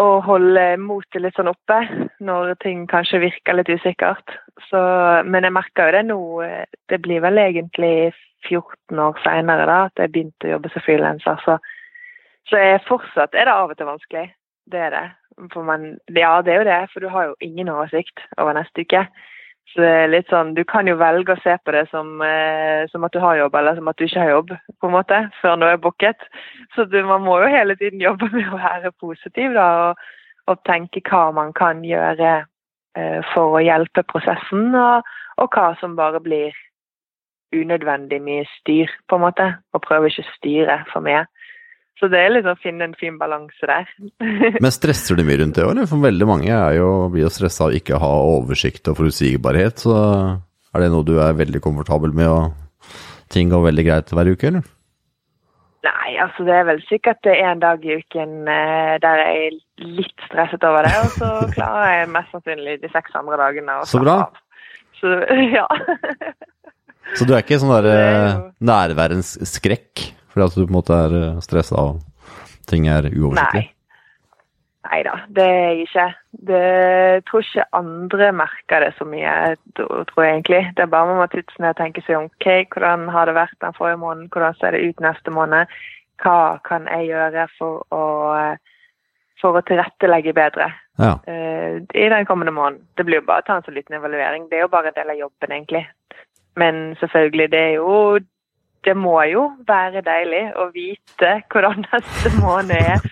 å 0.00 0.06
holde 0.26 0.62
motet 0.82 1.22
litt 1.22 1.36
sånn 1.38 1.52
oppe 1.52 1.78
når 2.24 2.54
ting 2.62 2.84
kanskje 2.90 3.22
virker 3.22 3.56
litt 3.58 3.70
usikkert. 3.70 4.36
Så, 4.68 4.80
men 5.26 5.46
jeg 5.46 5.54
merker 5.54 5.88
jo 5.88 5.96
det 5.96 6.04
nå. 6.08 6.20
Det 6.90 6.98
blir 7.04 7.22
vel 7.22 7.38
egentlig 7.38 8.12
14 8.48 9.00
år 9.00 9.20
seinere 9.24 9.80
at 9.86 10.02
jeg 10.02 10.12
begynte 10.14 10.48
å 10.48 10.56
jobbe 10.56 10.72
som 10.72 10.84
frilanser. 10.84 11.44
Så, 11.44 11.58
så 12.50 12.62
jeg 12.62 12.82
fortsatt 12.88 13.36
er 13.38 13.48
det 13.48 13.54
av 13.54 13.70
og 13.70 13.78
til 13.78 13.90
vanskelig. 13.90 14.26
Det 14.70 14.80
er 14.80 14.96
det. 14.96 15.04
Man, 15.54 15.86
ja, 16.14 16.34
det 16.46 16.54
er 16.54 16.60
jo 16.60 16.68
det, 16.68 16.80
for 16.92 17.02
du 17.02 17.08
har 17.10 17.30
jo 17.30 17.38
ingen 17.42 17.70
oversikt 17.72 18.22
over 18.38 18.54
neste 18.56 18.84
uke. 18.86 19.06
Så 19.72 19.82
det 19.82 19.90
er 19.90 20.10
litt 20.12 20.28
sånn, 20.30 20.52
Du 20.54 20.62
kan 20.68 20.86
jo 20.86 20.94
velge 21.00 21.34
å 21.34 21.42
se 21.42 21.56
på 21.64 21.72
det 21.74 21.86
som, 21.90 22.20
eh, 22.22 22.86
som, 22.92 23.04
at 23.04 23.12
du 23.12 23.18
har 23.18 23.36
jobb, 23.36 23.54
eller 23.58 23.74
som 23.74 23.88
at 23.88 23.96
du 23.98 24.04
ikke 24.04 24.20
har 24.20 24.30
jobb, 24.30 24.52
på 24.80 24.90
en 24.90 24.94
måte, 24.94 25.20
før 25.40 25.56
noe 25.58 25.72
er 25.74 25.80
booket. 25.82 26.20
Så 26.74 26.84
du, 26.84 27.00
man 27.02 27.24
må 27.24 27.40
jo 27.42 27.50
hele 27.50 27.76
tiden 27.80 28.02
jobbe 28.02 28.28
med 28.36 28.52
å 28.52 28.60
være 28.60 28.92
positiv 29.00 29.56
da, 29.56 29.68
og, 29.88 30.04
og 30.52 30.60
tenke 30.68 31.02
hva 31.08 31.30
man 31.34 31.52
kan 31.56 31.82
gjøre 31.84 32.36
eh, 32.96 33.20
for 33.32 33.58
å 33.58 33.64
hjelpe 33.64 34.06
prosessen, 34.12 34.70
og, 34.78 35.10
og, 35.40 35.48
hva 35.50 35.72
som 35.80 35.96
bare 35.98 36.22
blir 36.22 36.54
unødvendig 37.54 38.20
mye 38.22 38.44
styr, 38.58 38.90
på 39.08 39.18
en 39.18 39.26
måte. 39.26 39.48
Og 39.74 39.82
prøve 39.82 40.10
ikke 40.10 40.26
å 40.26 40.34
styre 40.36 40.78
for 40.92 41.06
mye. 41.06 41.24
Så 42.00 42.08
det 42.10 42.18
er 42.18 42.32
litt 42.34 42.48
å 42.50 42.56
finne 42.58 42.88
en 42.88 42.96
fin 42.98 43.14
balanse 43.20 43.68
der. 43.70 43.86
Men 44.64 44.74
stresser 44.74 45.18
du 45.18 45.22
mye 45.26 45.38
rundt 45.40 45.58
det 45.60 45.66
òg? 45.66 45.84
For 45.86 46.02
veldig 46.02 46.26
mange 46.28 46.50
er 46.50 46.78
jo, 46.80 46.88
blir 47.12 47.26
jo 47.26 47.32
stressa 47.32 47.68
av 47.68 47.76
ikke 47.78 47.94
å 47.96 48.02
ha 48.02 48.12
oversikt 48.34 48.90
og 48.90 48.98
forutsigbarhet. 48.98 49.84
Så 49.86 49.94
er 49.94 50.82
det 50.82 50.90
noe 50.90 51.06
du 51.06 51.16
er 51.22 51.36
veldig 51.38 51.62
komfortabel 51.62 52.14
med, 52.16 52.30
og 52.30 52.90
ting 53.32 53.52
går 53.52 53.68
veldig 53.70 53.84
greit 53.86 54.10
hver 54.14 54.32
uke, 54.34 54.50
eller? 54.50 54.66
Nei, 55.84 56.14
altså 56.22 56.46
det 56.46 56.54
er 56.56 56.66
vel 56.66 56.80
sikkert 56.88 57.28
en 57.28 57.60
dag 57.60 57.82
i 57.84 57.98
uken 58.00 58.48
eh, 58.48 58.94
der 59.04 59.20
jeg 59.20 59.40
er 59.46 59.56
litt 59.98 60.26
stresset 60.26 60.64
over 60.64 60.86
det, 60.88 60.94
og 61.04 61.14
så 61.18 61.30
klarer 61.56 61.98
jeg 62.00 62.10
mest 62.14 62.32
sannsynlig 62.32 62.78
de 62.82 62.90
seks 62.92 63.14
andre 63.20 63.38
dagene 63.40 63.78
å 63.82 63.86
Så 63.88 64.00
bra. 64.02 64.16
av. 64.24 64.40
Så 65.00 65.12
ja. 65.58 65.66
Så 67.14 67.28
du 67.28 67.34
er 67.34 67.44
ikke 67.44 67.60
sånn 67.60 67.74
der 67.76 67.90
eh, 67.92 68.42
nærværens 68.64 69.36
skrekk? 69.52 70.06
Fordi 70.34 70.48
at 70.48 70.58
du 70.58 70.64
på 70.64 70.72
en 70.72 70.76
måte 70.80 70.98
er 70.98 71.14
eh, 71.20 71.40
stressa 71.44 71.78
og 71.78 72.02
ting 72.66 72.88
er 72.90 73.06
uoversiktlig? 73.06 73.68
Nei. 73.68 73.70
Nei 74.84 74.98
da, 75.06 75.14
det 75.32 75.44
er 75.48 75.62
jeg 75.62 75.84
ikke. 75.86 76.06
Det, 76.48 76.60
jeg 76.60 77.22
tror 77.28 77.44
ikke 77.44 77.64
andre 77.78 78.26
merker 78.36 78.84
det 78.84 78.90
så 78.98 79.06
mye, 79.08 79.32
tror 79.78 80.20
jeg 80.20 80.32
egentlig. 80.34 80.60
Det 80.76 80.84
er 80.84 80.90
bare 80.92 81.08
man 81.08 81.22
må 81.22 81.28
titte 81.32 81.56
ned 81.62 81.72
og 81.72 81.78
tenke 81.78 82.02
seg 82.04 82.18
om 82.18 82.26
ok, 82.28 82.48
hvordan 82.74 83.06
har 83.14 83.30
det 83.30 83.36
vært 83.38 83.56
den 83.64 83.76
forrige 83.78 84.00
måneden, 84.02 84.28
hvordan 84.34 84.58
ser 84.58 84.76
det 84.76 84.82
ut 84.84 85.00
neste 85.06 85.32
måned. 85.32 85.72
Hva 86.20 86.36
kan 86.68 86.84
jeg 86.90 87.08
gjøre 87.14 87.46
for 87.56 87.80
å, 87.96 88.04
for 89.40 89.56
å 89.56 89.64
tilrettelegge 89.70 90.36
bedre 90.36 90.68
ja. 91.00 91.14
uh, 91.16 91.80
i 91.80 92.06
den 92.12 92.28
kommende 92.28 92.52
måneden? 92.54 92.84
Det 92.98 93.08
blir 93.08 93.22
jo 93.22 93.28
bare 93.30 93.46
å 93.46 93.48
ta 93.48 93.56
en 93.58 93.66
så 93.66 93.72
liten 93.74 93.96
evaluering. 93.96 94.50
Det 94.50 94.60
er 94.60 94.66
jo 94.66 94.72
bare 94.74 94.92
en 94.92 94.98
del 95.00 95.14
av 95.14 95.20
jobben, 95.22 95.56
egentlig. 95.56 95.86
Men 96.60 96.84
selvfølgelig, 97.00 97.48
det 97.56 97.64
er 97.70 97.74
jo 97.80 97.96
det 98.84 98.94
må 98.96 99.16
jo 99.30 99.46
være 99.68 100.02
deilig 100.04 100.44
å 100.60 100.68
vite 100.74 101.30
hvordan 101.52 101.84
neste 101.88 102.32
måned 102.38 102.76
er. 102.76 103.02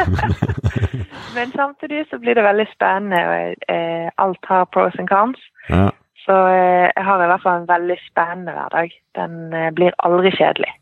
Men 1.36 1.52
samtidig 1.54 2.06
så 2.10 2.18
blir 2.18 2.34
det 2.38 2.44
veldig 2.44 2.66
spennende, 2.72 3.20
og 3.30 3.72
eh, 3.74 4.08
alt 4.18 4.50
har 4.50 4.68
pros 4.74 4.96
and 4.98 5.08
cons. 5.10 5.40
Ja. 5.68 5.88
Så 6.24 6.36
eh, 6.50 6.88
jeg 6.90 7.06
har 7.06 7.22
i 7.22 7.30
hvert 7.30 7.44
fall 7.44 7.62
en 7.62 7.70
veldig 7.70 7.98
spennende 8.08 8.56
hverdag. 8.56 8.94
Den 9.18 9.54
eh, 9.54 9.70
blir 9.76 9.96
aldri 10.06 10.32
kjedelig. 10.36 10.72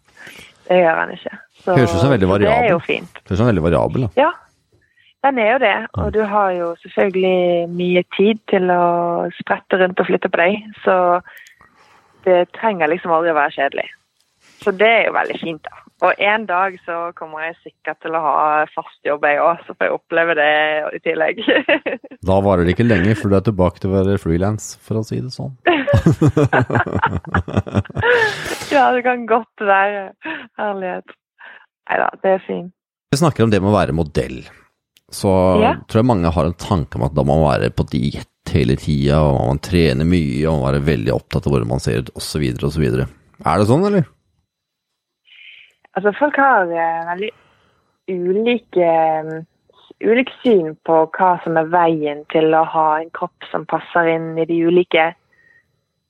Det 0.68 0.82
gjør 0.82 1.00
den 1.02 1.16
ikke. 1.16 1.38
Så, 1.62 1.74
Høres 1.74 1.94
ut 1.94 2.02
som 2.02 2.12
veldig 2.12 2.28
variabel. 2.28 2.54
Det 2.54 2.68
er 2.70 2.76
jo 2.76 2.84
fint. 2.84 3.20
Høres 3.24 3.42
som 3.42 3.50
veldig 3.50 3.66
variabel, 3.66 4.06
da. 4.06 4.10
Ja, 4.24 4.32
den 5.26 5.38
er 5.42 5.52
jo 5.52 5.58
det. 5.62 5.76
Og 5.98 6.14
du 6.14 6.22
har 6.30 6.50
jo 6.54 6.72
selvfølgelig 6.84 7.68
mye 7.74 8.02
tid 8.16 8.40
til 8.52 8.70
å 8.70 8.84
sprette 9.40 9.80
rundt 9.80 10.00
og 10.00 10.08
flytte 10.10 10.30
på 10.32 10.40
deg. 10.40 10.58
Så 10.84 10.94
det 12.28 12.40
trenger 12.56 12.90
liksom 12.92 13.12
aldri 13.16 13.32
å 13.34 13.38
være 13.38 13.56
kjedelig. 13.56 13.88
Så 14.62 14.70
det 14.74 14.88
er 14.90 15.04
jo 15.08 15.14
veldig 15.14 15.36
fint, 15.40 15.62
da. 15.66 15.74
Og 16.06 16.20
en 16.22 16.44
dag 16.46 16.76
så 16.86 16.96
kommer 17.18 17.42
jeg 17.48 17.56
sikkert 17.64 17.98
til 18.04 18.14
å 18.14 18.20
ha 18.22 18.34
fast 18.70 19.02
jobb, 19.06 19.24
jeg 19.26 19.40
òg, 19.42 19.56
så 19.66 19.74
får 19.74 19.84
jeg 19.88 19.94
oppleve 19.96 20.34
det 20.38 20.50
i 20.94 21.00
tillegg. 21.02 21.40
da 22.28 22.36
varer 22.44 22.62
det 22.66 22.72
ikke 22.76 22.86
lenge 22.86 23.16
før 23.18 23.32
du 23.32 23.36
er 23.40 23.46
tilbake 23.48 23.82
til 23.82 23.90
å 23.90 23.96
være 23.96 24.18
frilans, 24.22 24.64
for 24.86 25.00
å 25.00 25.02
si 25.06 25.18
det 25.22 25.32
sånn. 25.34 25.54
ja, 28.74 28.84
det 28.94 29.02
kan 29.06 29.26
godt 29.30 29.58
være. 29.64 30.02
Herlighet. 30.58 31.08
Nei 31.88 31.96
da, 32.02 32.08
det 32.22 32.30
er 32.36 32.42
fint. 32.46 32.72
Vi 33.10 33.16
snakker 33.22 33.42
om 33.46 33.52
det 33.52 33.60
med 33.64 33.72
å 33.72 33.78
være 33.78 33.96
modell. 33.96 34.38
Så 35.10 35.30
Ja. 35.62 35.72
tror 35.88 36.02
jeg 36.02 36.06
mange 36.10 36.30
har 36.34 36.44
en 36.44 36.52
tanke 36.60 36.96
om 36.98 37.04
at 37.08 37.14
da 37.16 37.22
må 37.24 37.38
man 37.40 37.54
være 37.58 37.70
på 37.72 37.86
diett 37.88 38.28
hele 38.54 38.76
tida, 38.80 39.20
og 39.24 39.40
man 39.50 39.60
trener 39.64 40.08
mye, 40.08 40.44
og 40.50 40.62
man 40.64 40.78
er 40.78 40.86
veldig 40.86 41.14
opptatt 41.14 41.46
av 41.46 41.54
hvordan 41.54 41.72
man 41.74 41.82
ser 41.84 42.02
ut, 42.02 42.10
osv., 42.18 42.46
osv. 42.68 42.86
Er 42.88 43.60
det 43.60 43.68
sånn, 43.68 43.86
eller? 43.88 44.08
Altså, 45.98 46.14
folk 46.18 46.36
har 46.38 46.70
eh, 46.70 47.06
veldig 47.12 47.30
ulike 48.08 48.88
eh, 48.88 49.32
ulikt 50.04 50.36
syn 50.44 50.76
på 50.86 51.00
hva 51.16 51.32
som 51.44 51.58
er 51.58 51.70
veien 51.72 52.22
til 52.32 52.54
å 52.54 52.62
ha 52.70 52.88
en 53.00 53.10
kropp 53.16 53.48
som 53.50 53.66
passer 53.68 54.12
inn 54.14 54.36
i 54.38 54.46
de 54.48 54.60
ulike 54.68 55.10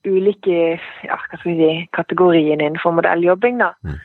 ulike 0.07 0.79
ja, 1.05 1.17
si, 1.43 1.55
kategoriene 1.93 2.65
innenfor 2.65 2.95
modelljobbing. 2.97 3.59
da. 3.61 3.73
Mm. 3.85 3.97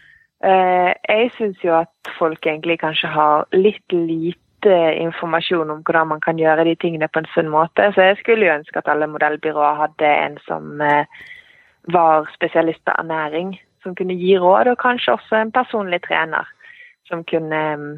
Eh, 0.44 0.92
jeg 1.08 1.32
syns 1.38 1.62
jo 1.64 1.76
at 1.78 2.14
folk 2.18 2.46
egentlig 2.46 2.80
kanskje 2.82 3.12
har 3.14 3.46
litt 3.56 3.96
lite 3.96 4.43
informasjon 4.72 5.70
om 5.70 5.84
hvordan 5.84 6.08
man 6.08 6.22
kan 6.24 6.40
gjøre 6.40 6.66
de 6.68 6.76
tingene 6.80 7.08
på 7.08 7.20
en 7.22 7.30
sunn 7.34 7.52
måte. 7.52 7.90
Så 7.94 8.02
jeg 8.02 8.18
skulle 8.22 8.48
jo 8.48 8.56
ønske 8.56 8.80
at 8.80 8.90
alle 8.92 9.10
modellbyråer 9.12 9.80
hadde 9.82 10.10
en 10.26 10.38
som 10.48 10.82
eh, 10.82 11.06
var 11.92 12.30
spesialist 12.34 12.84
på 12.86 12.96
ernæring, 12.98 13.56
som 13.84 13.96
kunne 13.96 14.16
gi 14.16 14.38
råd, 14.40 14.72
og 14.72 14.80
kanskje 14.80 15.18
også 15.18 15.42
en 15.42 15.52
personlig 15.52 16.02
trener 16.08 16.48
som 17.10 17.24
kunne 17.28 17.62
mm, 17.78 17.94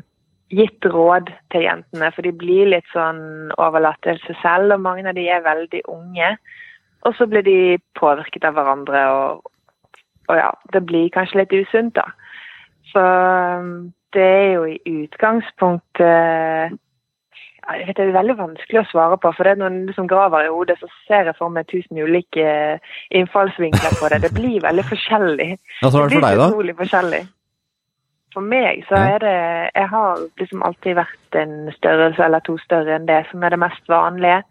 gitt 0.54 0.86
råd 0.86 1.30
til 1.54 1.66
jentene. 1.68 2.12
For 2.16 2.26
de 2.26 2.34
blir 2.34 2.72
litt 2.74 2.88
sånn 2.94 3.52
overlatt 3.62 4.02
til 4.06 4.20
seg 4.26 4.40
selv, 4.42 4.74
og 4.74 4.86
mange 4.86 5.06
av 5.10 5.18
de 5.18 5.28
er 5.30 5.46
veldig 5.46 5.84
unge. 5.92 6.36
Og 7.06 7.18
så 7.18 7.28
blir 7.30 7.46
de 7.46 7.78
påvirket 8.00 8.48
av 8.48 8.58
hverandre, 8.58 9.04
og, 9.14 9.52
og 10.30 10.40
ja, 10.40 10.50
det 10.74 10.82
blir 10.90 11.14
kanskje 11.14 11.44
litt 11.44 11.54
usunt, 11.54 12.00
da. 12.00 12.10
Så 12.90 13.02
mm, 13.02 13.78
det 14.16 14.26
er 14.26 14.50
jo 14.56 14.66
i 14.72 14.80
utgangspunktet 15.04 16.76
ja, 17.66 17.92
Det 17.98 18.02
er 18.04 18.12
veldig 18.14 18.36
vanskelig 18.38 18.82
å 18.82 18.90
svare 18.92 19.18
på. 19.22 19.32
for 19.34 19.44
det 19.44 19.56
er 19.56 19.62
Når 19.62 19.72
en 19.72 19.86
liksom 19.90 20.08
graver 20.08 20.46
i 20.46 20.52
hodet, 20.54 20.78
så 20.80 20.90
ser 21.08 21.32
jeg 21.32 21.38
for 21.38 21.50
meg 21.54 21.68
tusen 21.72 21.98
ulike 21.98 22.80
innfallsvinkler 23.12 23.98
på 24.00 24.12
det. 24.14 24.22
Det 24.22 24.34
blir 24.36 24.62
veldig 24.62 24.86
forskjellig. 24.92 25.50
Ja, 25.82 25.90
så 25.90 26.04
er 26.04 26.10
det 26.10 26.20
for 26.20 26.28
deg, 26.28 26.38
da? 26.38 26.50
utrolig 26.52 26.78
forskjellig. 26.78 27.24
For 28.36 28.44
meg 28.44 28.84
så 28.90 29.00
er 29.00 29.20
det 29.24 29.38
Jeg 29.76 29.88
har 29.94 30.26
liksom 30.40 30.64
alltid 30.68 30.98
vært 31.00 31.40
en 31.40 31.72
størrelse 31.78 32.24
eller 32.26 32.44
to 32.44 32.58
større 32.60 32.98
enn 32.98 33.08
det 33.08 33.24
som 33.32 33.44
er 33.44 33.56
det 33.56 33.62
mest 33.64 33.90
vanlige. 33.90 34.42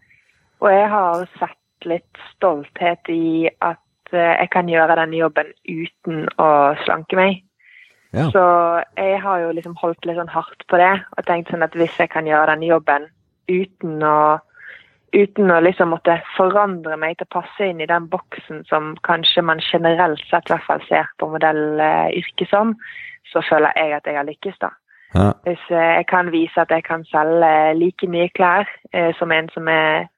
Og 0.63 0.71
jeg 0.73 0.89
har 0.89 1.25
sett 1.39 1.85
litt 1.85 2.21
stolthet 2.33 3.11
i 3.13 3.49
at 3.61 4.13
eh, 4.13 4.33
jeg 4.41 4.49
kan 4.53 4.69
gjøre 4.71 4.95
denne 4.97 5.19
jobben 5.19 5.51
uten 5.69 6.25
å 6.41 6.49
slanke 6.85 7.19
meg. 7.19 7.43
Ja. 8.15 8.29
Så 8.31 8.43
jeg 8.95 9.21
har 9.21 9.43
jo 9.43 9.53
liksom 9.57 9.75
holdt 9.81 10.05
litt 10.07 10.17
sånn 10.19 10.31
hardt 10.31 10.63
på 10.71 10.79
det 10.79 10.93
og 11.17 11.25
tenkt 11.27 11.51
sånn 11.51 11.65
at 11.65 11.75
hvis 11.75 11.95
jeg 11.99 12.11
kan 12.13 12.27
gjøre 12.29 12.55
den 12.55 12.67
jobben 12.69 13.09
uten 13.51 14.03
å 14.03 14.17
uten 15.15 15.51
å 15.51 15.61
liksom 15.63 15.93
måtte 15.93 16.17
forandre 16.35 16.97
meg 16.99 17.17
til 17.17 17.27
å 17.27 17.35
passe 17.37 17.69
inn 17.69 17.81
i 17.83 17.89
den 17.89 18.07
boksen 18.11 18.65
som 18.69 18.95
kanskje 19.07 19.45
man 19.47 19.61
generelt 19.63 20.23
sett 20.29 20.49
i 20.49 20.53
hvert 20.53 20.65
fall 20.67 20.83
ser 20.89 21.07
på 21.19 21.29
modellyrket 21.31 22.51
som, 22.51 22.73
så 23.31 23.43
føler 23.47 23.75
jeg 23.79 23.95
at 23.95 24.09
jeg 24.09 24.19
har 24.19 24.27
lykkes, 24.27 24.57
da. 24.63 24.71
Ja. 25.15 25.29
Hvis 25.45 25.63
eh, 25.71 25.91
jeg 26.01 26.07
kan 26.09 26.31
vise 26.33 26.59
at 26.59 26.73
jeg 26.73 26.83
kan 26.83 27.05
selge 27.07 27.53
like 27.79 28.09
mye 28.11 28.27
klær 28.35 28.67
eh, 28.91 29.13
som 29.15 29.31
en 29.31 29.47
som 29.53 29.69
er 29.71 30.09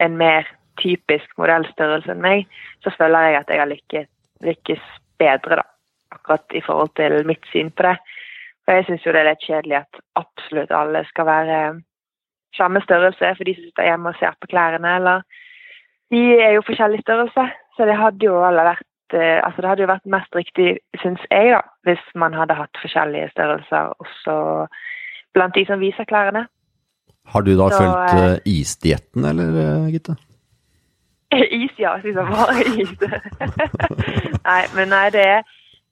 en 0.00 0.16
mer 0.16 0.48
typisk 0.80 1.36
modellstørrelse 1.36 2.14
enn 2.14 2.24
meg, 2.24 2.46
så 2.80 2.94
føler 2.96 3.28
jeg 3.28 3.40
at 3.42 3.52
jeg 3.52 3.60
har 3.60 3.70
lykkes, 3.74 4.08
lykkes 4.48 4.88
bedre, 5.20 5.60
da. 5.60 5.66
Akkurat 6.12 6.54
i 6.54 6.62
forhold 6.64 6.92
til 6.96 7.26
mitt 7.26 7.46
syn 7.52 7.70
på 7.70 7.86
det. 7.88 7.96
For 8.64 8.78
jeg 8.78 8.86
syns 8.86 9.06
jo 9.06 9.14
det 9.14 9.22
er 9.22 9.30
litt 9.30 9.46
kjedelig 9.46 9.78
at 9.80 10.00
absolutt 10.20 10.74
alle 10.76 11.02
skal 11.08 11.26
være 11.26 11.58
samme 12.56 12.82
størrelse 12.84 13.34
for 13.36 13.48
de 13.48 13.54
som 13.56 13.64
sitter 13.66 13.88
hjemme 13.88 14.12
og 14.12 14.18
ser 14.20 14.36
på 14.40 14.50
klærne, 14.52 14.96
eller 15.00 15.22
De 16.12 16.20
er 16.44 16.50
jo 16.52 16.62
forskjellig 16.66 17.00
størrelse, 17.00 17.44
så 17.76 17.84
det 17.88 17.94
hadde 17.96 18.26
jo 18.26 18.34
alle 18.44 18.66
vært 18.66 19.14
eh, 19.16 19.38
altså 19.40 19.62
det 19.62 19.68
hadde 19.70 19.82
jo 19.86 19.88
vært 19.88 20.10
mest 20.14 20.34
riktig, 20.36 20.66
syns 21.00 21.22
jeg, 21.30 21.54
da, 21.54 21.62
hvis 21.88 22.02
man 22.14 22.36
hadde 22.36 22.58
hatt 22.58 22.80
forskjellige 22.82 23.30
størrelser 23.32 23.94
også 24.04 24.34
blant 25.32 25.56
de 25.56 25.64
som 25.70 25.80
viser 25.80 26.04
klærne. 26.04 26.44
Har 27.32 27.40
du 27.40 27.54
da 27.56 27.70
Så, 27.72 27.80
fulgt 27.80 28.20
eh, 28.20 28.52
isdietten, 28.60 29.24
eller, 29.24 29.56
eh, 29.62 29.88
Gitte? 29.94 30.18
Is, 31.62 31.72
ja. 31.78 31.96
Hvis 31.96 32.14
jeg 32.16 32.26
var 32.28 32.52
is. 32.60 32.92
nei, 34.50 34.62
men 34.76 34.88
nei, 34.92 35.06
det 35.14 35.24
er, 35.24 35.42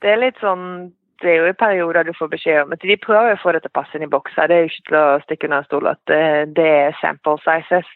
det 0.03 0.11
er 0.13 0.23
litt 0.25 0.41
sånn 0.41 0.91
Det 1.21 1.29
er 1.29 1.43
jo 1.43 1.49
i 1.51 1.57
perioder 1.61 2.07
du 2.09 2.15
får 2.17 2.31
beskjed 2.33 2.63
om 2.63 2.71
at 2.73 2.85
de 2.87 2.97
prøver 2.97 3.35
å 3.35 3.41
få 3.43 3.53
det 3.53 3.61
til 3.61 3.69
å 3.69 3.77
passe 3.77 3.99
inn 3.99 4.07
i 4.07 4.09
bokser. 4.09 4.49
Det 4.49 4.57
er 4.57 4.63
jo 4.63 4.71
ikke 4.71 4.87
til 4.87 4.97
å 4.97 5.19
stikke 5.27 5.49
under 5.49 5.59
en 5.59 5.67
stol 5.67 5.89
at 5.91 6.13
det, 6.57 6.69
er 6.87 6.97
sample 6.97 7.37
sizes. 7.45 7.91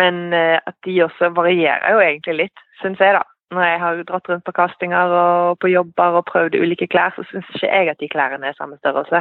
Men 0.00 0.32
eh, 0.32 0.56
at 0.56 0.76
de 0.86 0.94
også 1.04 1.28
varierer 1.36 1.92
jo 1.92 2.00
egentlig 2.00 2.36
litt, 2.38 2.62
syns 2.80 3.02
jeg, 3.04 3.12
da. 3.18 3.20
Når 3.52 3.68
jeg 3.68 3.82
har 3.82 4.00
dratt 4.08 4.30
rundt 4.30 4.46
på 4.46 4.54
castinger 4.56 5.12
og 5.12 5.58
på 5.60 5.70
jobber 5.74 6.16
og 6.22 6.24
prøvd 6.30 6.56
ulike 6.56 6.88
klær, 6.88 7.12
så 7.12 7.26
syns 7.28 7.52
ikke 7.52 7.68
jeg 7.68 7.92
at 7.92 8.00
de 8.00 8.08
klærne 8.14 8.48
er 8.48 8.56
samme 8.56 8.80
størrelse. 8.80 9.20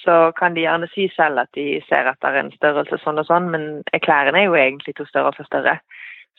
Så 0.00 0.16
kan 0.40 0.56
de 0.56 0.64
gjerne 0.64 0.88
si 0.94 1.10
selv 1.12 1.44
at 1.44 1.52
de 1.54 1.82
ser 1.90 2.08
etter 2.10 2.40
en 2.40 2.50
størrelse 2.56 2.96
sånn 3.04 3.20
og 3.20 3.28
sånn, 3.28 3.52
men 3.52 3.68
klærne 4.08 4.40
er 4.40 4.48
jo 4.48 4.56
egentlig 4.56 4.96
to 4.96 5.04
størrelser 5.12 5.52
større. 5.52 5.76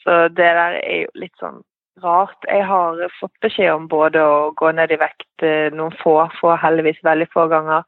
Så 0.02 0.26
det 0.34 0.50
der 0.58 0.82
er 0.82 1.06
jo 1.06 1.14
litt 1.22 1.38
sånn 1.38 1.62
rart. 2.04 2.38
Jeg 2.50 2.66
har 2.68 3.00
fått 3.20 3.36
beskjed 3.44 3.72
om 3.74 3.88
både 3.92 4.24
å 4.24 4.52
gå 4.58 4.72
ned 4.76 4.92
i 4.92 5.00
vekt 5.00 5.46
eh, 5.46 5.72
noen 5.74 5.96
få, 6.02 6.18
få 6.40 6.56
heldigvis 6.62 7.02
veldig 7.06 7.28
få 7.34 7.48
ganger 7.52 7.86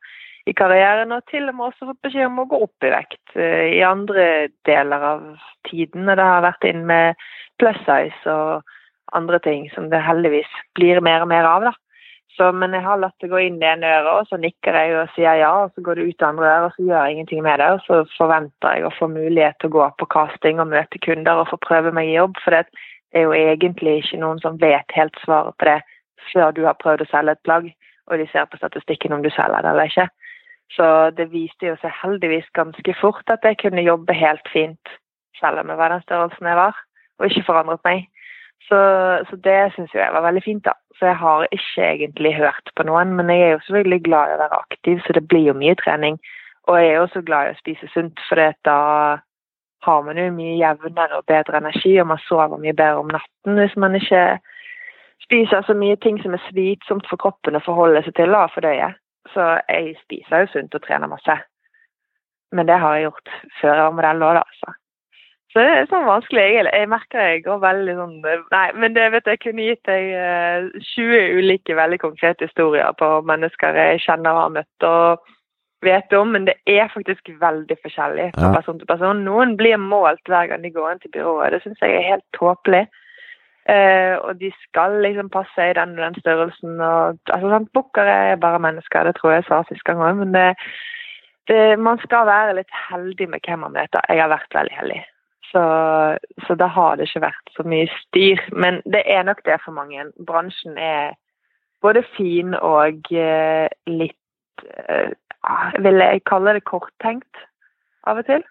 i 0.48 0.54
karrieren, 0.56 1.12
og 1.12 1.26
til 1.32 1.50
og 1.50 1.58
med 1.58 1.70
også 1.70 1.90
fått 1.90 2.06
beskjed 2.08 2.30
om 2.30 2.40
å 2.44 2.48
gå 2.48 2.62
opp 2.68 2.88
i 2.88 2.94
vekt 2.94 3.36
eh, 3.36 3.74
i 3.78 3.82
andre 3.84 4.48
deler 4.68 5.10
av 5.12 5.26
tiden. 5.70 6.08
Og 6.08 6.16
Det 6.16 6.30
har 6.30 6.46
vært 6.46 6.70
inn 6.70 6.86
med 6.88 7.28
plus 7.60 7.80
size 7.88 8.32
og 8.32 8.64
andre 9.18 9.40
ting 9.44 9.68
som 9.74 9.90
det 9.92 10.04
heldigvis 10.04 10.50
blir 10.78 11.02
mer 11.04 11.26
og 11.26 11.32
mer 11.32 11.48
av. 11.48 11.68
da. 11.70 11.76
Så, 12.38 12.52
men 12.54 12.76
jeg 12.76 12.86
har 12.86 13.00
latt 13.02 13.16
det 13.24 13.32
gå 13.32 13.40
inn 13.42 13.56
det 13.58 13.70
ene 13.72 13.90
øret, 13.98 14.12
og 14.14 14.28
så 14.30 14.38
nikker 14.38 14.76
jeg 14.78 14.92
og 14.94 15.14
sier 15.16 15.40
ja, 15.40 15.50
og 15.64 15.72
så 15.74 15.82
går 15.82 15.98
det 15.98 16.04
ut 16.06 16.20
det 16.20 16.28
andre 16.28 16.50
øret, 16.52 16.68
og 16.68 16.76
så 16.76 16.84
gjør 16.86 17.00
jeg 17.00 17.16
ingenting 17.16 17.42
med 17.44 17.58
det. 17.64 17.70
Og 17.74 17.80
så 17.88 18.02
forventer 18.14 18.76
jeg 18.76 18.86
å 18.86 18.94
få 18.94 19.10
mulighet 19.10 19.58
til 19.58 19.72
å 19.72 19.76
gå 19.78 19.88
på 19.98 20.10
casting 20.14 20.62
og 20.62 20.70
møte 20.70 21.02
kunder 21.02 21.42
og 21.42 21.50
få 21.50 21.58
prøve 21.66 21.96
meg 21.98 22.12
i 22.12 22.20
jobb. 22.20 22.38
For 22.44 22.54
det 22.54 22.68
er 23.18 23.26
jo 23.26 23.34
egentlig 23.36 23.98
ikke 24.02 24.22
noen 24.22 24.40
som 24.44 24.60
vet 24.62 24.96
helt 24.96 25.18
svaret 25.26 25.58
på 25.60 25.70
det 25.70 25.80
før 26.32 26.52
du 26.52 26.64
har 26.66 26.78
prøvd 26.82 27.06
å 27.06 27.10
selge 27.12 27.36
et 27.38 27.44
plagg, 27.48 27.68
og 28.08 28.20
de 28.20 28.28
ser 28.32 28.48
på 28.50 28.60
statistikken 28.60 29.16
om 29.16 29.24
du 29.24 29.30
selger 29.34 29.64
det 29.64 29.72
eller 29.72 29.92
ikke. 29.92 30.08
Så 30.76 30.88
det 31.18 31.30
viste 31.32 31.70
jo 31.70 31.76
seg 31.82 31.94
heldigvis 32.02 32.50
ganske 32.58 32.96
fort 33.00 33.32
at 33.32 33.46
jeg 33.48 33.60
kunne 33.62 33.86
jobbe 33.86 34.16
helt 34.18 34.50
fint, 34.52 34.94
selv 35.40 35.62
om 35.62 35.72
jeg 35.72 35.80
var 35.80 35.94
den 35.94 36.04
størrelsen 36.04 36.50
jeg 36.52 36.60
var, 36.60 36.80
og 37.20 37.30
ikke 37.30 37.46
forandret 37.48 37.84
meg. 37.88 38.08
Så, 38.68 38.80
så 39.30 39.38
det 39.46 39.60
syns 39.76 39.94
jeg 39.96 40.12
var 40.14 40.26
veldig 40.26 40.44
fint, 40.44 40.66
da. 40.66 40.74
Så 41.00 41.12
jeg 41.12 41.20
har 41.22 41.48
ikke 41.54 41.86
egentlig 41.86 42.34
hørt 42.36 42.72
på 42.76 42.84
noen, 42.90 43.14
men 43.16 43.30
jeg 43.30 43.46
er 43.46 43.54
jo 43.54 43.64
selvfølgelig 43.68 44.02
glad 44.10 44.32
i 44.32 44.36
å 44.36 44.42
være 44.42 44.60
aktiv, 44.66 45.00
så 45.06 45.16
det 45.16 45.28
blir 45.30 45.48
jo 45.52 45.56
mye 45.56 45.78
trening. 45.80 46.18
Og 46.68 46.82
jeg 46.82 46.90
er 46.92 47.00
også 47.00 47.22
glad 47.24 47.48
i 47.48 47.54
å 47.54 47.60
spise 47.62 47.88
sunt, 47.94 48.20
for 48.28 48.42
da 48.68 48.80
har 49.86 50.02
man 50.06 50.18
jo 50.18 50.30
mye 50.34 50.56
jevnere 50.58 51.20
og 51.20 51.26
bedre 51.30 51.62
energi, 51.62 51.98
og 52.02 52.08
man 52.14 52.22
sover 52.28 52.58
mye 52.58 52.74
bedre 52.74 53.04
om 53.04 53.12
natten 53.14 53.60
hvis 53.60 53.76
man 53.78 53.96
ikke 53.96 54.24
spiser 55.24 55.62
så 55.66 55.76
mye 55.78 55.98
ting 56.02 56.20
som 56.24 56.34
er 56.34 56.44
slitsomt 56.48 57.08
for 57.10 57.20
kroppen 57.22 57.58
å 57.58 57.64
forholde 57.66 58.04
seg 58.06 58.16
til 58.18 58.34
da, 58.34 58.48
fordøye. 58.54 58.90
Så 59.34 59.46
jeg 59.68 59.96
spiser 60.04 60.44
jo 60.44 60.52
sunt 60.54 60.76
og 60.78 60.84
trener 60.84 61.12
masse. 61.12 61.38
Men 62.56 62.68
det 62.68 62.80
har 62.80 62.96
jeg 62.96 63.10
gjort 63.10 63.32
før 63.62 63.74
jeg 63.74 63.86
var 63.86 63.96
modell 63.96 64.28
òg, 64.28 64.38
da. 64.40 64.44
Så. 64.62 64.76
det 65.58 65.66
er 65.74 65.90
sånn 65.90 66.08
vanskelig. 66.08 66.44
Jeg, 66.54 66.68
jeg 66.80 66.90
merker 66.92 67.32
jeg 67.32 67.44
går 67.48 67.60
veldig 67.64 67.96
sånn 67.98 68.16
Nei, 68.54 68.68
men 68.78 68.96
det 68.96 69.08
vet 69.16 69.32
jeg 69.32 69.42
kunne 69.44 69.68
gitt 69.68 69.90
deg 69.90 70.12
eh, 70.16 70.70
20 70.94 71.40
ulike 71.42 71.76
veldig 71.76 72.00
konkrete 72.04 72.48
historier 72.48 72.96
på 73.00 73.10
mennesker 73.28 73.82
jeg 73.82 74.04
kjenner 74.06 74.38
og 74.38 74.44
har 74.46 74.56
møtt 74.60 74.88
og 74.88 75.34
vet 75.86 76.14
om, 76.14 76.28
men 76.34 76.48
det 76.48 76.56
er 76.68 76.88
faktisk 76.94 77.30
veldig 77.40 77.78
forskjellig 77.84 78.32
fra 78.36 78.48
Ja. 78.48 78.56
person 78.56 78.80
til 78.80 78.88
person. 78.88 79.24
Noen 79.26 79.58
blir 79.58 79.78
målt 79.78 80.24
hver 80.26 80.48
gang 80.48 80.64
de 80.64 80.72
går 80.72 80.92
inn 80.92 81.00
til 81.00 81.12
byrået. 81.12 81.52
Det 81.52 81.62
syns 81.64 81.82
jeg 81.82 81.96
er 81.96 82.10
helt 82.12 82.28
tåpelig. 82.34 82.88
Uh, 83.68 84.16
og 84.24 84.40
de 84.40 84.52
skal 84.64 85.02
liksom 85.04 85.30
passe 85.30 85.60
i 85.60 85.74
den 85.76 86.00
og 86.00 86.06
den 86.06 86.22
størrelsen. 86.22 86.80
og 86.82 87.18
altså 87.34 87.50
sånn, 87.52 87.68
Bukker 87.74 88.08
er 88.08 88.36
bare 88.36 88.60
mennesker, 88.60 89.04
det 89.04 89.16
tror 89.16 89.32
jeg 89.32 89.44
jeg 89.44 89.48
sa 89.50 89.64
sist 89.68 89.84
gang 89.84 90.00
òg. 90.00 90.16
Men 90.16 90.32
det, 90.32 90.56
det, 91.48 91.80
man 91.80 92.00
skal 92.00 92.26
være 92.26 92.56
litt 92.56 92.72
heldig 92.90 93.30
med 93.30 93.40
hvem 93.44 93.60
man 93.60 93.76
møter. 93.76 94.02
Jeg 94.10 94.22
har 94.22 94.32
vært 94.32 94.56
veldig 94.56 94.76
heldig. 94.80 95.04
Så, 95.52 95.64
så 96.48 96.56
da 96.56 96.68
har 96.68 96.96
det 96.96 97.08
ikke 97.08 97.26
vært 97.28 97.52
så 97.56 97.64
mye 97.64 97.88
styr. 98.00 98.40
Men 98.52 98.82
det 98.86 99.04
er 99.06 99.24
nok 99.24 99.44
det 99.46 99.60
for 99.66 99.76
mange. 99.76 100.06
Bransjen 100.28 100.78
er 100.78 101.16
både 101.82 102.04
fin 102.18 102.56
og 102.56 103.12
eh, 103.12 103.68
litt 103.88 104.17
Vil 105.84 106.04
jeg 106.04 106.24
kalle 106.28 106.58
det 106.58 106.66
korttenkt 106.68 107.44
av 108.08 108.22
og 108.22 108.28
til. 108.28 108.44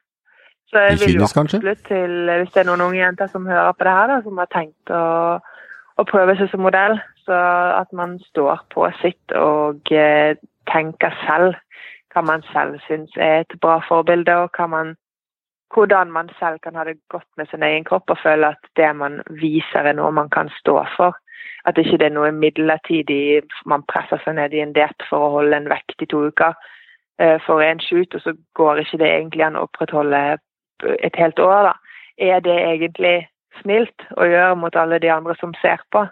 Så 0.70 0.82
jeg 0.82 0.98
vil 1.02 1.20
jo 1.20 1.26
absolutt 1.26 1.84
til, 1.86 2.14
hvis 2.30 2.50
det 2.54 2.62
er 2.62 2.68
noen 2.70 2.88
unge 2.88 2.98
jenter 2.98 3.30
som 3.30 3.46
hører 3.46 3.72
på 3.72 3.86
det 3.86 3.92
her, 3.94 4.08
da, 4.10 4.16
som 4.24 4.40
har 4.42 4.48
tenkt 4.50 4.90
å, 4.90 5.04
å 5.96 6.06
prøve 6.10 6.34
seg 6.38 6.50
som 6.50 6.64
modell, 6.66 6.98
så 7.26 7.38
at 7.78 7.92
man 7.94 8.16
står 8.26 8.64
på 8.74 8.88
sitt 9.00 9.36
og 9.38 9.92
eh, 9.94 10.34
tenker 10.72 11.14
selv 11.22 11.54
hva 12.14 12.24
man 12.26 12.42
selv 12.50 12.80
syns 12.86 13.14
er 13.20 13.44
et 13.44 13.58
bra 13.62 13.78
forbilde, 13.86 14.34
og 14.42 14.58
hva 14.58 14.66
man, 14.72 14.94
hvordan 15.74 16.12
man 16.12 16.28
selv 16.38 16.58
kan 16.58 16.74
ha 16.74 16.84
det 16.84 16.98
godt 17.08 17.28
med 17.36 17.46
sin 17.50 17.62
egen 17.62 17.84
kropp 17.84 18.10
og 18.10 18.18
føle 18.22 18.46
at 18.54 18.68
det 18.76 18.96
man 18.96 19.20
viser 19.42 19.88
er 19.88 19.96
noe 19.98 20.10
man 20.10 20.30
kan 20.30 20.50
stå 20.60 20.78
for. 20.96 21.16
At 21.66 21.78
ikke 21.78 21.98
det 21.98 22.06
er 22.10 22.14
noe 22.14 22.32
midlertidig 22.32 23.42
man 23.66 23.82
presser 23.90 24.22
seg 24.24 24.38
ned 24.38 24.54
i 24.54 24.62
en 24.62 24.74
diett 24.76 25.08
for 25.10 25.26
å 25.26 25.32
holde 25.38 25.56
en 25.56 25.70
vekt 25.70 26.02
i 26.02 26.10
to 26.10 26.26
uker 26.30 26.54
eh, 27.18 27.38
for 27.46 27.62
en 27.62 27.82
shoot, 27.82 28.14
og 28.14 28.22
så 28.22 28.36
går 28.54 28.82
ikke 28.84 29.00
det 29.02 29.10
egentlig 29.10 29.46
an 29.46 29.58
å 29.58 29.66
opprettholde 29.66 30.38
et 31.02 31.18
helt 31.18 31.38
år. 31.42 31.70
da. 31.70 31.74
Er 32.18 32.40
det 32.40 32.56
egentlig 32.56 33.16
snilt 33.62 34.06
å 34.16 34.28
gjøre 34.28 34.56
mot 34.56 34.76
alle 34.76 35.00
de 35.02 35.10
andre 35.10 35.34
som 35.40 35.54
ser 35.62 35.82
på? 35.90 36.06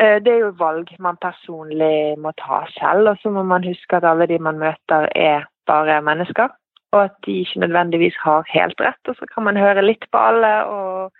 Eh, 0.00 0.18
det 0.24 0.34
er 0.34 0.46
jo 0.48 0.56
valg 0.58 0.90
man 0.98 1.20
personlig 1.22 2.18
må 2.18 2.34
ta 2.42 2.64
selv, 2.74 3.14
og 3.14 3.22
så 3.22 3.30
må 3.30 3.46
man 3.46 3.64
huske 3.64 3.96
at 3.96 4.08
alle 4.08 4.26
de 4.26 4.38
man 4.42 4.58
møter 4.58 5.08
er 5.14 5.46
bare 5.70 6.02
mennesker 6.02 6.50
og 6.90 7.02
at 7.04 7.16
de 7.26 7.40
ikke 7.44 7.62
nødvendigvis 7.64 8.16
har 8.24 8.46
helt 8.50 8.80
rett. 8.82 9.00
Og 9.08 9.18
så 9.18 9.28
kan 9.30 9.46
man 9.46 9.58
høre 9.60 9.84
litt 9.84 10.06
på 10.10 10.20
alle 10.20 10.52
og 10.66 11.12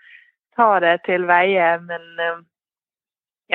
ta 0.59 0.73
det 0.83 0.97
til 1.07 1.27
veie, 1.29 1.75
men 1.85 2.07
eh, 2.19 2.41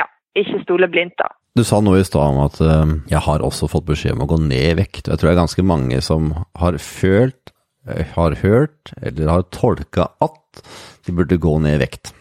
ja, 0.01 0.07
ikke 0.39 0.63
stole 0.65 0.89
blindt, 0.93 1.19
da. 1.21 1.29
Du 1.57 1.65
sa 1.65 1.81
noe 1.81 2.03
i 2.03 2.05
stad 2.05 2.35
om 2.35 2.43
at 2.45 2.59
uh, 2.61 2.85
jeg 3.09 3.23
har 3.25 3.45
også 3.45 3.69
fått 3.73 3.87
beskjed 3.89 4.13
om 4.13 4.27
å 4.27 4.29
gå 4.29 4.37
ned 4.45 4.73
i 4.75 4.77
vekt. 4.77 5.07
Jeg 5.09 5.17
tror 5.17 5.31
det 5.31 5.33
er 5.33 5.39
ganske 5.41 5.65
mange 5.65 6.01
som 6.05 6.35
har 6.61 6.77
følt, 6.85 7.53
eh, 7.89 8.05
har 8.13 8.37
hørt 8.43 8.93
eller 9.01 9.33
har 9.33 9.47
tolka 9.57 10.11
at 10.25 10.61
de 11.09 11.15
burde 11.17 11.41
gå 11.41 11.55
ned 11.65 11.79
i 11.79 11.83
vekt. 11.87 12.13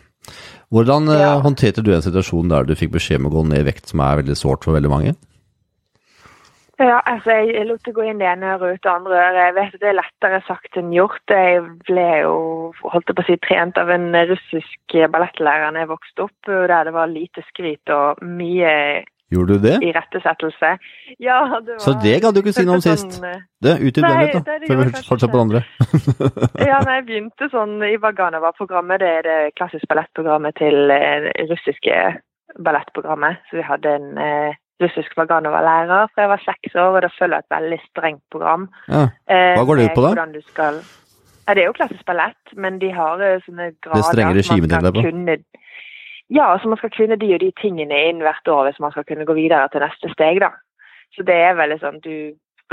Hvordan 0.72 1.12
ja. 1.12 1.36
håndterte 1.44 1.84
du 1.84 1.92
en 1.94 2.04
situasjon 2.04 2.52
der 2.52 2.64
du 2.68 2.74
fikk 2.80 2.96
beskjed 2.96 3.20
om 3.22 3.28
å 3.28 3.34
gå 3.36 3.44
ned 3.52 3.66
i 3.66 3.68
vekt, 3.68 3.92
som 3.92 4.02
er 4.04 4.22
veldig 4.22 4.38
sårt 4.40 4.64
for 4.64 4.75
veldig 4.75 4.92
mange? 4.92 5.16
Ja, 6.75 7.00
altså 7.08 7.32
jeg 7.48 7.63
lot 7.70 7.86
det 7.88 7.94
gå 7.96 8.03
inn 8.03 8.20
det 8.20 8.27
ene 8.27 8.55
øret 8.58 8.75
ut 8.75 8.84
det 8.84 8.91
andre. 8.91 9.20
Jeg 9.38 9.55
vet 9.55 9.75
at 9.77 9.82
det 9.84 9.89
er 9.91 9.98
lettere 10.01 10.41
sagt 10.44 10.79
enn 10.79 10.91
gjort. 10.91 11.24
Jeg 11.32 11.63
ble 11.88 12.08
jo 12.25 12.36
holdt 12.84 13.13
på 13.15 13.24
å 13.24 13.27
si, 13.29 13.38
trent 13.46 13.79
av 13.79 13.91
en 13.96 14.10
russisk 14.32 14.98
ballettlærer 15.13 15.72
da 15.72 15.86
jeg 15.86 15.91
vokste 15.94 16.25
opp, 16.27 16.51
der 16.51 16.89
det 16.89 16.96
var 16.96 17.12
lite 17.12 17.46
skryt 17.51 17.96
og 17.96 18.24
mye 18.24 19.05
Gjorde 19.34 19.53
du 19.58 19.60
det? 19.60 19.77
Irettesettelse. 19.82 20.77
Ja, 21.20 21.38
det 21.65 21.74
var 21.74 21.79
Så 21.82 21.94
det 22.03 22.20
gadd 22.22 22.36
du 22.36 22.44
ikke 22.44 22.53
si 22.53 22.65
noe 22.67 22.77
om 22.77 22.84
sånn, 22.84 23.00
sist? 23.10 23.24
Det, 23.65 23.74
ut 23.82 23.98
i 23.98 24.03
den 24.03 24.20
litt, 24.22 24.36
da, 24.38 24.58
før 24.67 24.82
vi 24.82 24.86
fortsetter 25.08 25.32
på 25.32 25.39
det 25.39 25.46
andre. 25.46 25.62
ja, 26.70 26.77
nei, 26.86 26.96
jeg 27.00 27.05
begynte 27.08 27.50
sånn 27.50 27.74
i 27.88 27.96
Vaganova-programmet. 28.03 29.01
Det 29.01 29.10
er 29.15 29.25
det 29.25 29.39
klassiske 29.58 29.89
ballettprogrammet 29.89 30.60
til 30.62 30.94
det 30.94 31.50
russiske 31.50 31.98
ballettprogrammet. 32.67 33.41
Så 33.50 33.58
vi 33.58 33.65
hadde 33.65 33.96
en 33.98 34.22
eh, 34.22 34.62
russisk 34.84 35.15
Vaganova-lærer 35.17 36.10
fra 36.12 36.25
jeg 36.25 36.32
var 36.34 36.44
seks 36.44 36.75
år, 36.75 36.98
og 36.98 37.01
det 37.05 37.12
følger 37.15 37.44
et 37.44 37.53
veldig 37.55 37.79
strengt 37.86 38.24
program. 38.32 38.67
Ja. 38.91 39.08
Hva 39.29 39.65
går 39.67 39.79
det 39.79 39.89
ut 39.89 39.98
på, 39.98 40.05
da? 40.05 40.25
Skal... 40.50 40.79
Ja, 41.46 41.53
det 41.53 41.62
er 41.62 41.70
jo 41.70 41.77
klassisk 41.77 42.05
ballett, 42.08 42.55
men 42.58 42.79
de 42.82 42.89
har 42.94 43.22
eh, 43.22 43.41
sånne 43.46 43.70
grader 43.77 44.01
Det 44.01 44.10
strenge 44.10 44.38
regimet 44.39 44.72
tenker 44.72 44.89
jeg 44.89 44.98
på? 44.98 45.03
Kunne... 45.10 45.38
Ja, 46.34 46.48
så 46.58 46.72
man 46.72 46.79
skal 46.82 46.91
kunne 46.96 47.20
de 47.22 47.34
og 47.36 47.44
de 47.44 47.51
tingene 47.62 48.00
inn 48.10 48.24
hvert 48.25 48.50
år 48.50 48.63
hvis 48.65 48.82
man 48.82 48.94
skal 48.96 49.05
kunne 49.05 49.27
gå 49.29 49.36
videre 49.38 49.70
til 49.70 49.86
neste 49.86 50.10
steg, 50.15 50.41
da. 50.41 50.50
Så 51.13 51.24
det 51.27 51.36
er 51.38 51.60
veldig 51.60 51.77
sånn 51.84 52.01
du 52.01 52.15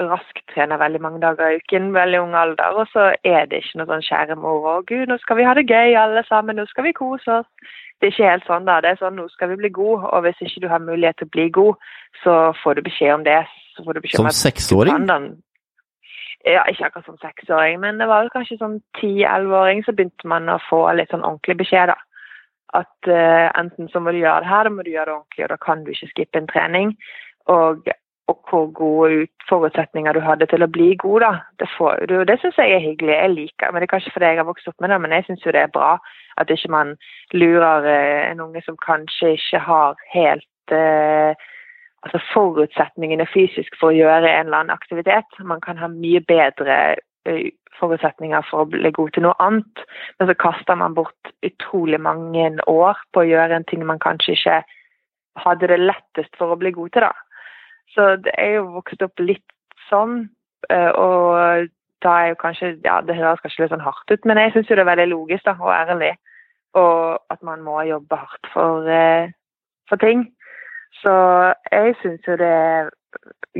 raskt 0.00 0.42
trener 0.54 0.80
veldig 0.80 1.00
mange 1.04 1.20
dager 1.20 1.52
i 1.52 1.60
uken, 1.60 1.92
veldig 1.94 2.20
ung 2.22 2.34
alder, 2.38 2.78
og 2.80 2.88
så 2.92 3.10
er 3.28 3.46
det 3.50 3.60
ikke 3.60 3.80
noe 3.80 3.90
sånn 3.90 4.06
kjære 4.06 4.36
mor 4.40 4.68
og 4.76 4.86
gud, 4.88 5.06
nå 5.10 5.18
skal 5.20 5.36
vi 5.38 5.46
ha 5.48 5.54
det 5.58 5.68
gøy 5.68 5.96
alle 6.00 6.24
sammen, 6.28 6.56
nå 6.56 6.64
skal 6.70 6.88
vi 6.88 6.96
kose 6.96 7.42
oss 7.42 7.72
det 8.02 8.08
er 8.08 8.14
ikke 8.16 8.30
helt 8.32 8.48
sånn 8.50 8.64
da. 8.66 8.80
Det 8.82 8.90
er 8.90 8.98
sånn 8.98 9.14
nå 9.14 9.28
skal 9.30 9.52
vi 9.52 9.60
bli 9.60 9.68
god, 9.76 10.08
og 10.10 10.24
hvis 10.24 10.40
ikke 10.42 10.64
du 10.64 10.68
har 10.72 10.82
mulighet 10.82 11.20
til 11.20 11.28
å 11.28 11.34
bli 11.36 11.44
god, 11.54 11.84
så 12.24 12.32
får 12.58 12.74
du 12.74 12.86
beskjed 12.88 13.14
om 13.14 13.26
det. 13.28 13.38
som 14.10 14.26
seksåring? 14.34 15.06
Ja, 16.42 16.64
ikke 16.66 16.88
akkurat 16.88 17.06
som 17.06 17.20
seksåring, 17.22 17.78
men 17.84 18.02
det 18.02 18.08
var 18.10 18.26
kanskje 18.34 18.58
sånn 18.58 18.80
ti-elleveåring 18.98 19.84
så 19.86 19.94
begynte 19.94 20.26
man 20.26 20.50
å 20.50 20.58
få 20.66 20.80
litt 20.98 21.14
sånn 21.14 21.22
ordentlig 21.22 21.60
beskjed, 21.62 21.92
da. 21.92 21.98
At 22.82 23.06
uh, 23.06 23.52
enten 23.60 23.86
så 23.92 24.02
må 24.02 24.10
du 24.10 24.18
gjøre 24.18 24.42
det 24.42 24.50
her, 24.50 24.66
da 24.66 24.74
må 24.74 24.82
du 24.82 24.90
gjøre 24.90 25.12
det 25.12 25.14
ordentlig, 25.20 25.44
og 25.46 25.54
da 25.54 25.60
kan 25.62 25.86
du 25.86 25.92
ikke 25.94 26.10
skippe 26.10 26.42
en 26.42 26.50
trening. 26.50 26.94
Og, 27.54 27.86
og 28.32 28.50
hvor 28.50 28.66
gode 28.76 29.26
forutsetninger 29.48 30.16
du 30.16 30.20
hadde 30.24 30.48
til 30.50 30.64
å 30.64 30.70
bli 30.72 30.92
god, 31.00 31.20
da. 31.24 31.32
Det, 31.60 31.68
får, 31.76 32.06
det 32.28 32.38
syns 32.40 32.58
jeg 32.58 32.74
er 32.74 32.84
hyggelig. 32.84 33.14
Jeg 33.14 33.34
liker 33.36 33.72
men 33.72 33.82
Det 33.82 33.88
er 33.88 33.94
kanskje 33.94 34.12
fordi 34.14 34.32
jeg 34.32 34.40
har 34.40 34.48
vokst 34.48 34.68
opp 34.70 34.80
med 34.80 34.92
det, 34.92 35.00
men 35.04 35.14
jeg 35.16 35.26
syns 35.28 35.46
jo 35.46 35.54
det 35.54 35.64
er 35.64 35.72
bra 35.76 35.94
at 36.40 36.50
ikke 36.50 36.72
man 36.72 36.94
lurer 37.36 37.88
eh, 37.92 38.30
en 38.30 38.40
unge 38.40 38.62
som 38.64 38.78
kanskje 38.80 39.34
ikke 39.36 39.60
har 39.66 39.98
helt 40.14 40.76
eh, 40.76 41.48
altså 42.02 42.20
forutsetningene 42.32 43.28
fysisk 43.30 43.76
for 43.80 43.92
å 43.92 43.96
gjøre 43.96 44.30
en 44.30 44.48
eller 44.48 44.62
annen 44.62 44.76
aktivitet. 44.76 45.40
Man 45.40 45.62
kan 45.64 45.80
ha 45.80 45.90
mye 45.92 46.22
bedre 46.28 46.78
eh, 47.28 47.50
forutsetninger 47.80 48.46
for 48.50 48.64
å 48.64 48.70
bli 48.70 48.92
god 48.94 49.14
til 49.14 49.26
noe 49.26 49.36
annet, 49.42 49.84
men 50.18 50.30
så 50.30 50.38
kaster 50.38 50.78
man 50.78 50.96
bort 50.96 51.34
utrolig 51.46 52.00
mange 52.02 52.50
år 52.70 53.00
på 53.12 53.22
å 53.22 53.28
gjøre 53.28 53.58
en 53.58 53.68
ting 53.68 53.84
man 53.88 54.02
kanskje 54.02 54.36
ikke 54.36 54.62
hadde 55.42 55.70
det 55.70 55.80
lettest 55.80 56.34
for 56.38 56.52
å 56.52 56.58
bli 56.60 56.72
god 56.74 56.92
til. 56.94 57.06
da. 57.08 57.12
Så 57.92 58.16
det 58.24 58.32
er 58.40 58.56
jo 58.56 58.72
vokst 58.78 59.02
opp 59.04 59.20
litt 59.20 59.44
sånn, 59.90 60.30
og 60.72 61.68
da 62.02 62.12
er 62.22 62.32
jo 62.32 62.40
kanskje 62.40 62.76
Ja, 62.84 63.00
det 63.04 63.18
høres 63.18 63.42
kanskje 63.42 63.64
litt 63.64 63.74
sånn 63.74 63.84
hardt 63.84 64.12
ut, 64.12 64.24
men 64.28 64.40
jeg 64.40 64.54
syns 64.54 64.70
jo 64.70 64.78
det 64.78 64.84
er 64.86 64.92
veldig 64.92 65.10
logisk 65.12 65.46
da, 65.48 65.56
og 65.60 65.74
ærlig. 65.74 66.14
Og 66.78 67.20
at 67.30 67.42
man 67.44 67.60
må 67.64 67.82
jobbe 67.84 68.16
hardt 68.16 68.48
for, 68.54 68.88
eh, 68.88 69.30
for 69.88 70.00
ting. 70.00 70.30
Så 71.02 71.12
jeg 71.72 71.96
syns 72.00 72.28
jo 72.28 72.36
det 72.40 72.48
er 72.48 72.90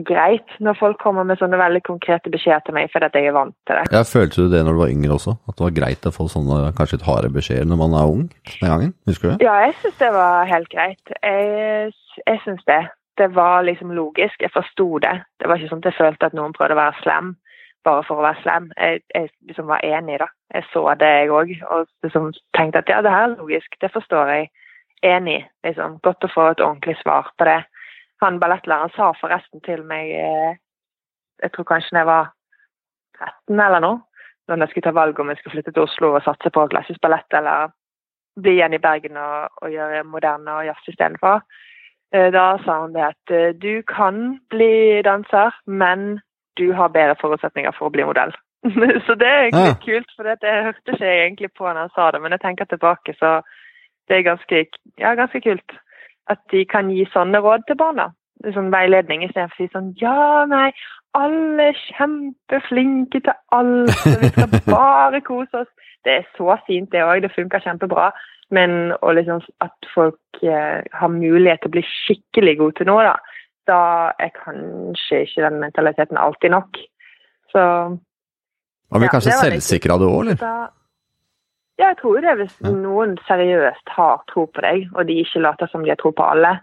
greit 0.08 0.48
når 0.64 0.78
folk 0.80 1.00
kommer 1.02 1.26
med 1.28 1.36
sånne 1.40 1.58
veldig 1.60 1.82
konkrete 1.84 2.30
beskjeder 2.32 2.64
til 2.64 2.76
meg, 2.76 2.88
fordi 2.92 3.08
at 3.10 3.18
jeg 3.18 3.28
er 3.28 3.36
vant 3.36 3.56
til 3.68 3.76
det. 3.76 3.92
Ja, 3.92 4.02
Følte 4.08 4.46
du 4.46 4.54
det 4.54 4.62
når 4.64 4.72
du 4.72 4.80
var 4.80 4.94
yngre 4.94 5.16
også? 5.18 5.36
At 5.48 5.58
det 5.58 5.66
var 5.66 5.76
greit 5.76 6.08
å 6.08 6.14
få 6.14 6.28
sånne 6.32 6.72
kanskje 6.78 6.98
litt 6.98 7.08
harde 7.08 7.32
beskjeder 7.34 7.68
når 7.68 7.80
man 7.84 7.98
er 8.00 8.14
ung 8.14 8.24
den 8.48 8.72
gangen? 8.72 8.94
Husker 9.06 9.28
du 9.28 9.34
det? 9.34 9.46
Ja, 9.48 9.58
jeg 9.66 9.76
syns 9.82 10.00
det 10.00 10.12
var 10.16 10.48
helt 10.48 10.72
greit. 10.72 11.14
Jeg, 11.20 11.92
jeg 12.26 12.40
syns 12.46 12.64
det. 12.72 12.82
Det 13.22 13.30
var 13.36 13.62
liksom 13.62 13.94
logisk. 13.94 14.42
Jeg 14.42 14.50
forsto 14.50 14.98
det. 15.04 15.14
Det 15.38 15.48
var 15.48 15.60
ikke 15.60 15.70
sånn 15.70 15.82
at 15.84 15.92
jeg 15.92 16.00
følte 16.00 16.28
at 16.28 16.34
noen 16.34 16.54
prøvde 16.56 16.74
å 16.74 16.82
være 16.82 17.02
slem 17.04 17.34
bare 17.84 18.02
for 18.06 18.20
å 18.20 18.26
være 18.26 18.42
slem. 18.42 18.68
Jeg, 18.78 19.02
jeg 19.14 19.30
liksom 19.48 19.68
var 19.70 19.84
enig, 19.86 20.18
da. 20.22 20.28
Jeg 20.54 20.66
så 20.70 20.84
det, 20.98 21.10
jeg 21.22 21.32
òg. 21.34 21.52
Og 21.74 21.86
liksom 22.06 22.30
tenkte 22.56 22.82
at 22.82 22.92
ja, 22.92 23.00
det 23.04 23.14
her 23.14 23.28
er 23.28 23.36
logisk, 23.36 23.76
det 23.80 23.90
forstår 23.94 24.32
jeg. 24.36 24.50
Enig. 25.02 25.40
liksom. 25.66 25.98
Godt 26.06 26.24
å 26.26 26.30
få 26.30 26.48
et 26.52 26.62
ordentlig 26.62 26.94
svar 27.00 27.30
på 27.38 27.48
det. 27.48 27.58
Han 28.22 28.38
ballettlæreren 28.42 28.92
sa 28.94 29.10
forresten 29.18 29.62
til 29.66 29.82
meg 29.82 30.12
eh, 30.14 30.58
Jeg 31.42 31.50
tror 31.54 31.66
kanskje 31.66 31.96
jeg 31.98 32.06
var 32.06 32.28
13 33.18 33.58
eller 33.58 33.82
noe, 33.82 33.98
når 34.46 34.62
jeg 34.62 34.70
skulle 34.70 34.86
ta 34.86 34.92
valg 34.94 35.18
om 35.18 35.32
jeg 35.32 35.40
skulle 35.40 35.56
flytte 35.56 35.72
til 35.74 35.82
Oslo 35.82 36.12
og 36.14 36.22
satse 36.22 36.52
på 36.54 36.68
klassisk 36.70 37.02
ballett 37.02 37.34
eller 37.34 37.72
bli 38.38 38.54
igjen 38.60 38.76
i 38.76 38.80
Bergen 38.82 39.18
og, 39.18 39.58
og 39.58 39.74
gjøre 39.74 40.04
moderne 40.06 40.54
og 40.54 40.68
jazz 40.68 40.86
istedenfor. 40.92 41.42
Eh, 42.14 42.28
da 42.32 42.58
sa 42.64 42.80
han 42.82 42.92
det 42.92 43.04
at 43.08 43.32
eh, 43.32 43.54
du 43.56 43.82
kan 43.88 44.38
bli 44.52 45.02
danser, 45.04 45.54
men 45.66 46.20
du 46.60 46.72
har 46.76 46.92
bedre 46.92 47.16
forutsetninger 47.20 47.72
for 47.78 47.88
å 47.88 47.94
bli 47.94 48.04
modell. 48.04 48.34
så 49.06 49.16
det 49.18 49.28
er 49.28 49.46
egentlig 49.46 49.70
ja. 49.70 49.78
kult, 49.84 50.10
for 50.16 50.28
det, 50.28 50.38
det 50.44 50.52
hørte 50.68 50.92
ikke 50.92 51.08
jeg 51.08 51.22
egentlig 51.26 51.52
på 51.56 51.66
når 51.66 51.86
han 51.86 51.94
sa 51.96 52.10
det, 52.12 52.20
men 52.22 52.36
jeg 52.36 52.44
tenker 52.44 52.68
tilbake, 52.68 53.14
så 53.18 53.40
det 54.08 54.18
er 54.18 54.28
ganske, 54.28 54.64
ja, 55.00 55.14
ganske 55.18 55.40
kult 55.40 55.78
at 56.30 56.42
de 56.52 56.64
kan 56.68 56.90
gi 56.92 57.06
sånne 57.14 57.40
råd 57.42 57.64
til 57.66 57.78
barna. 57.80 58.10
Sånn 58.54 58.72
veiledning 58.74 59.22
istedenfor 59.24 59.54
å 59.54 59.60
si 59.62 59.70
sånn 59.70 59.92
Ja, 60.00 60.44
nei, 60.50 60.68
alle 61.18 61.70
er 61.70 61.80
kjempeflinke 61.96 63.20
til 63.22 63.34
alt, 63.54 63.96
og 64.08 64.22
vi 64.22 64.30
skal 64.34 64.54
bare 64.74 65.20
kose 65.24 65.64
oss. 65.64 65.72
Det 66.04 66.16
er 66.18 66.28
så 66.36 66.56
fint, 66.66 66.90
det 66.92 67.04
òg. 67.04 67.22
Det 67.22 67.30
funker 67.34 67.62
kjempebra. 67.62 68.10
Men 68.52 68.92
liksom, 69.16 69.40
at 69.64 69.90
folk 69.94 70.42
eh, 70.44 70.82
har 70.92 71.12
mulighet 71.12 71.62
til 71.62 71.70
å 71.70 71.76
bli 71.78 71.84
skikkelig 71.88 72.56
gode 72.60 72.80
til 72.80 72.90
noe, 72.90 73.06
da, 73.06 73.14
da 73.70 73.80
er 74.20 74.32
kanskje 74.36 75.22
ikke 75.24 75.46
den 75.46 75.60
mentaliteten 75.62 76.20
alltid 76.20 76.52
nok. 76.52 76.80
Så 77.52 77.62
Man 77.62 79.00
blir 79.00 79.08
ja, 79.08 79.14
kanskje 79.16 79.38
selvsikker 79.40 79.94
av 79.94 80.02
det 80.02 80.10
òg, 80.10 80.20
eller? 80.26 80.40
Da, 80.42 80.68
ja, 81.80 81.88
jeg 81.88 81.98
tror 82.02 82.20
det. 82.20 82.36
Hvis 82.42 82.58
ja. 82.60 82.74
noen 82.76 83.16
seriøst 83.28 83.96
har 83.96 84.20
tro 84.32 84.46
på 84.52 84.64
deg, 84.64 84.84
og 84.92 85.08
de 85.08 85.16
ikke 85.22 85.42
later 85.46 85.72
som 85.72 85.84
de 85.84 85.94
har 85.94 86.00
tro 86.00 86.12
på 86.16 86.28
alle, 86.34 86.58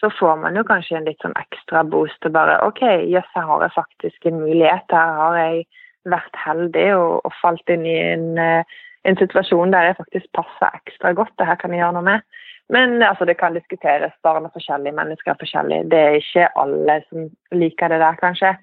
så 0.00 0.10
får 0.18 0.40
man 0.42 0.56
jo 0.58 0.64
kanskje 0.66 0.98
en 0.98 1.06
litt 1.08 1.20
sånn 1.22 1.36
ekstra 1.38 1.84
boost 1.86 2.16
til 2.24 2.32
bare 2.34 2.58
OK, 2.66 2.82
jøss, 2.82 3.12
yes, 3.12 3.30
her 3.36 3.46
har 3.50 3.62
jeg 3.62 3.76
faktisk 3.76 4.26
en 4.28 4.40
mulighet. 4.42 4.96
Her 4.96 5.20
har 5.20 5.38
jeg 5.38 5.62
vært 6.10 6.40
heldig 6.44 6.88
og, 6.96 7.20
og 7.24 7.36
falt 7.40 7.70
inn 7.72 7.86
i 7.88 7.94
en, 8.00 8.26
eh, 8.40 8.80
en, 9.04 9.16
situasjon 9.20 9.72
der 9.72 9.90
jeg 9.90 9.98
faktisk 10.00 10.26
passer 10.36 10.80
ekstra 10.80 11.12
godt. 11.12 11.34
Det 11.38 11.46
her 11.48 11.60
kan 11.60 11.72
jeg 11.74 11.82
gjøre 11.82 11.96
noe 11.98 12.08
med. 12.08 12.24
Men 12.72 13.02
altså, 13.02 13.26
det 13.28 13.36
kan 13.36 13.56
diskuteres. 13.56 14.14
Barn 14.24 14.46
er 14.46 14.54
forskjellige, 14.54 14.96
mennesker 14.96 15.34
er 15.34 15.40
forskjellige. 15.40 15.88
Det 15.92 16.00
er 16.00 16.20
ikke 16.20 16.48
alle 16.62 17.00
som 17.08 17.28
liker 17.52 17.92
det 17.92 18.00
der, 18.00 18.20
kanskje. 18.20 18.54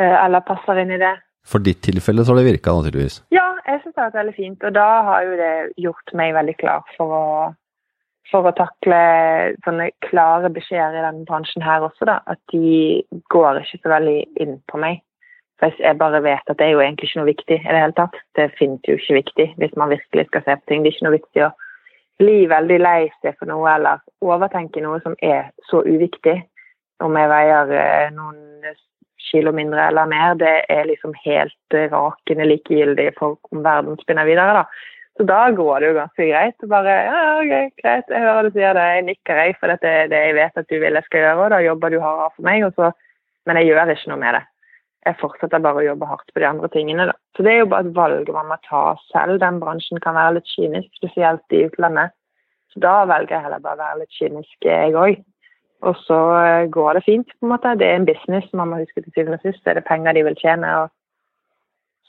Eh, 0.00 0.16
eller 0.24 0.46
passer 0.48 0.80
inn 0.82 0.94
i 0.96 1.00
det. 1.02 1.14
For 1.48 1.64
ditt 1.64 1.80
tilfelle 1.84 2.24
så 2.24 2.34
har 2.34 2.40
det 2.40 2.50
virka, 2.50 2.74
naturligvis? 2.76 3.22
Ja, 3.32 3.46
jeg 3.66 3.80
syns 3.82 3.94
det 3.94 4.02
har 4.02 4.10
vært 4.10 4.20
veldig 4.20 4.36
fint. 4.36 4.64
Og 4.64 4.76
da 4.76 4.88
har 5.08 5.24
jo 5.26 5.38
det 5.40 5.54
gjort 5.84 6.14
meg 6.20 6.36
veldig 6.36 6.56
klar 6.60 6.94
for 6.96 7.14
å, 7.18 7.26
for 8.32 8.48
å 8.48 8.54
takle 8.56 9.00
sånne 9.64 9.90
klare 10.08 10.52
beskjeder 10.52 10.96
i 10.96 11.04
denne 11.04 11.28
bransjen 11.28 11.64
her 11.64 11.84
også, 11.88 12.08
da. 12.08 12.18
At 12.28 12.40
de 12.52 13.04
går 13.32 13.62
ikke 13.62 13.82
så 13.82 13.94
veldig 13.96 14.18
inn 14.44 14.58
på 14.68 14.80
meg. 14.80 15.04
For 15.58 15.74
jeg 15.82 15.98
bare 15.98 16.20
vet 16.22 16.50
at 16.50 16.58
det 16.58 16.68
er 16.68 16.76
jo 16.76 16.82
egentlig 16.82 17.08
ikke 17.08 17.20
noe 17.20 17.30
viktig 17.32 17.56
i 17.56 17.64
det 17.66 17.80
hele 17.80 17.96
tatt. 17.96 18.18
Det 18.38 18.50
finnes 18.58 18.84
jo 18.86 18.98
ikke 18.98 19.16
viktig 19.16 19.46
hvis 19.58 19.74
man 19.80 19.90
virkelig 19.90 20.28
skal 20.28 20.44
se 20.44 20.54
på 20.58 20.70
ting. 20.70 20.84
Det 20.84 20.92
er 20.92 20.96
ikke 20.96 21.08
noe 21.08 21.16
viktig 21.16 21.46
å 21.46 21.54
bli 22.18 22.36
veldig 22.50 22.78
lei 22.82 23.00
seg 23.22 23.34
for 23.38 23.50
noe 23.50 23.72
eller 23.72 24.02
overtenke 24.22 24.82
noe 24.82 25.00
som 25.02 25.16
er 25.22 25.50
så 25.70 25.82
uviktig. 25.86 26.36
Om 27.02 27.14
jeg 27.18 27.30
veier 27.30 27.72
eh, 27.78 28.12
noen 28.14 28.38
kilo 29.28 29.52
mindre 29.54 29.88
eller 29.90 30.06
mer, 30.10 30.36
det 30.38 30.54
er 30.70 30.86
liksom 30.88 31.12
helt 31.24 31.76
rakende 31.92 32.46
likegyldig 32.48 33.10
for 33.18 33.38
om 33.52 33.62
verden 33.66 33.98
spinner 34.02 34.26
videre, 34.26 34.62
da. 34.62 34.94
Så 35.18 35.26
da 35.26 35.40
går 35.50 35.80
det 35.80 35.88
jo 35.88 35.96
ganske 35.96 36.26
greit. 36.28 36.66
Bare 36.70 36.92
ja, 36.94 37.22
ok, 37.40 37.80
greit, 37.82 38.12
jeg 38.14 38.22
hører 38.22 38.46
du 38.46 38.54
sier 38.54 38.78
det, 38.78 38.84
jeg 38.94 39.06
nikker 39.08 39.40
jeg, 39.42 39.56
for 39.58 39.74
dette 39.74 39.90
er 39.90 40.12
det 40.12 40.20
jeg 40.28 40.36
vet 40.38 40.62
at 40.62 40.70
du 40.70 40.76
vil 40.78 40.98
jeg 40.98 41.06
skal 41.08 41.24
gjøre, 41.24 41.40
og 41.42 41.50
da 41.54 41.58
jobber 41.64 41.90
du 41.90 41.98
hardere 42.02 42.30
for 42.36 42.46
meg, 42.46 42.66
så, 42.78 42.92
men 43.50 43.58
jeg 43.58 43.72
gjør 43.72 43.94
ikke 43.94 44.12
noe 44.12 44.22
med 44.22 44.38
det. 44.38 44.44
Jeg 45.08 45.16
fortsetter 45.22 45.62
bare 45.64 45.80
å 45.80 45.86
jobbe 45.86 46.06
hardt 46.10 46.32
på 46.34 46.42
de 46.42 46.46
andre 46.48 46.68
tingene, 46.72 47.08
da. 47.08 47.14
Så 47.36 47.44
det 47.46 47.54
er 47.54 47.62
jo 47.62 47.70
bare 47.72 47.86
et 47.86 47.96
valg 47.96 48.28
man 48.34 48.50
må 48.50 48.58
ta 48.66 48.82
selv. 49.08 49.38
Den 49.40 49.60
bransjen 49.62 50.02
kan 50.04 50.18
være 50.18 50.36
litt 50.36 50.50
kynisk, 50.52 50.90
spesielt 51.00 51.56
i 51.56 51.64
utlandet. 51.64 52.12
Så 52.74 52.82
da 52.84 53.06
velger 53.08 53.38
jeg 53.38 53.46
heller 53.46 53.62
bare 53.64 53.78
å 53.78 53.84
være 53.86 54.00
litt 54.02 54.18
kynisk, 54.18 54.56
jeg 54.66 54.92
òg. 54.92 55.22
Og 55.88 55.96
så 56.02 56.18
eh, 56.42 56.66
går 56.74 56.98
det 56.98 57.04
fint, 57.06 57.32
på 57.38 57.46
en 57.46 57.54
måte. 57.54 57.72
Det 57.80 57.88
er 57.88 58.00
en 58.00 58.08
business, 58.08 58.50
man 58.52 58.72
må 58.72 58.82
huske 58.82 59.00
til 59.00 59.14
syvende 59.14 59.38
og 59.38 59.46
sist. 59.46 59.62
Det 59.64 59.72
er 59.72 59.80
det 59.80 59.86
penger 59.88 60.18
de 60.18 60.26
vil 60.26 60.38
tjene. 60.42 60.74
Og... 60.82 60.92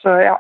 Så 0.04 0.16
ja, 0.26 0.36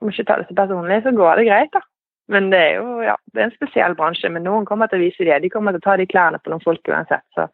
må 0.00 0.14
ikke 0.14 0.28
ta 0.30 0.38
det 0.40 0.48
så 0.48 0.56
personlig, 0.56 1.02
så 1.04 1.12
går 1.16 1.40
det 1.42 1.48
greit, 1.50 1.72
da. 1.74 1.84
Men 2.28 2.50
det 2.52 2.60
er 2.60 2.74
jo 2.76 2.98
ja, 3.00 3.14
det 3.32 3.40
er 3.40 3.48
en 3.48 3.56
spesiell 3.56 3.96
bransje. 3.98 4.30
Men 4.32 4.44
noen 4.46 4.66
kommer 4.68 4.88
til 4.88 5.00
å 5.00 5.06
vise 5.06 5.26
det. 5.26 5.40
De 5.42 5.50
kommer 5.52 5.74
til 5.74 5.82
å 5.82 5.86
ta 5.88 5.96
de 6.00 6.08
klærne 6.08 6.40
på 6.40 6.52
noen 6.52 6.64
folk 6.64 6.92
uansett. 6.92 7.24
Så 7.36 7.48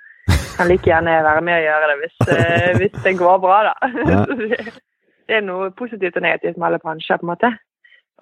kan 0.57 0.69
like 0.71 0.88
gjerne 0.88 1.14
være 1.27 1.43
med 1.47 1.55
og 1.59 1.64
gjøre 1.67 1.88
det 1.90 1.97
hvis, 2.01 2.17
uh, 2.31 2.71
hvis 2.81 2.99
det 3.05 3.19
går 3.19 3.38
bra, 3.45 3.57
da. 3.69 3.75
Ja. 4.11 4.25
det 5.29 5.38
er 5.38 5.47
noe 5.47 5.71
positivt 5.79 6.19
og 6.19 6.27
negativt 6.27 6.59
med 6.59 6.69
alle 6.69 6.83
bransjer, 6.83 7.19
på 7.21 7.27
en 7.27 7.33
måte. 7.33 7.51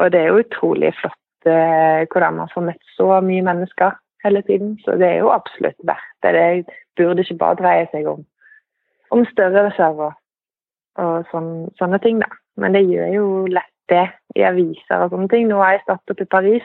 Og 0.00 0.12
det 0.12 0.20
er 0.20 0.30
jo 0.30 0.40
utrolig 0.44 0.92
flott 1.00 1.50
uh, 1.50 2.00
hvordan 2.12 2.40
man 2.40 2.52
får 2.54 2.66
møtt 2.70 2.94
så 2.96 3.08
mye 3.24 3.44
mennesker 3.48 3.98
hele 4.24 4.42
tiden. 4.48 4.78
Så 4.84 4.96
det 5.00 5.08
er 5.08 5.18
jo 5.24 5.34
absolutt 5.34 5.78
verdt 5.88 6.08
det. 6.24 6.32
Det 6.36 6.76
burde 6.96 7.24
ikke 7.24 7.40
bare 7.42 7.60
dreie 7.60 7.88
seg 7.92 8.08
om, 8.08 8.24
om 9.10 9.26
større 9.32 9.68
og, 9.90 10.12
og 11.02 11.28
sån, 11.32 11.50
sånne 11.80 12.00
ting, 12.04 12.22
da. 12.22 12.30
Men 12.60 12.76
det 12.76 12.86
gjør 12.86 13.12
jo 13.16 13.26
lett 13.48 13.68
det 13.90 14.06
i 14.36 14.44
aviser 14.46 15.04
og 15.04 15.12
sånne 15.12 15.28
ting. 15.32 15.48
Nå 15.48 15.60
har 15.60 15.76
jeg 15.76 15.84
startet 15.86 16.24
i 16.24 16.30
Paris, 16.36 16.64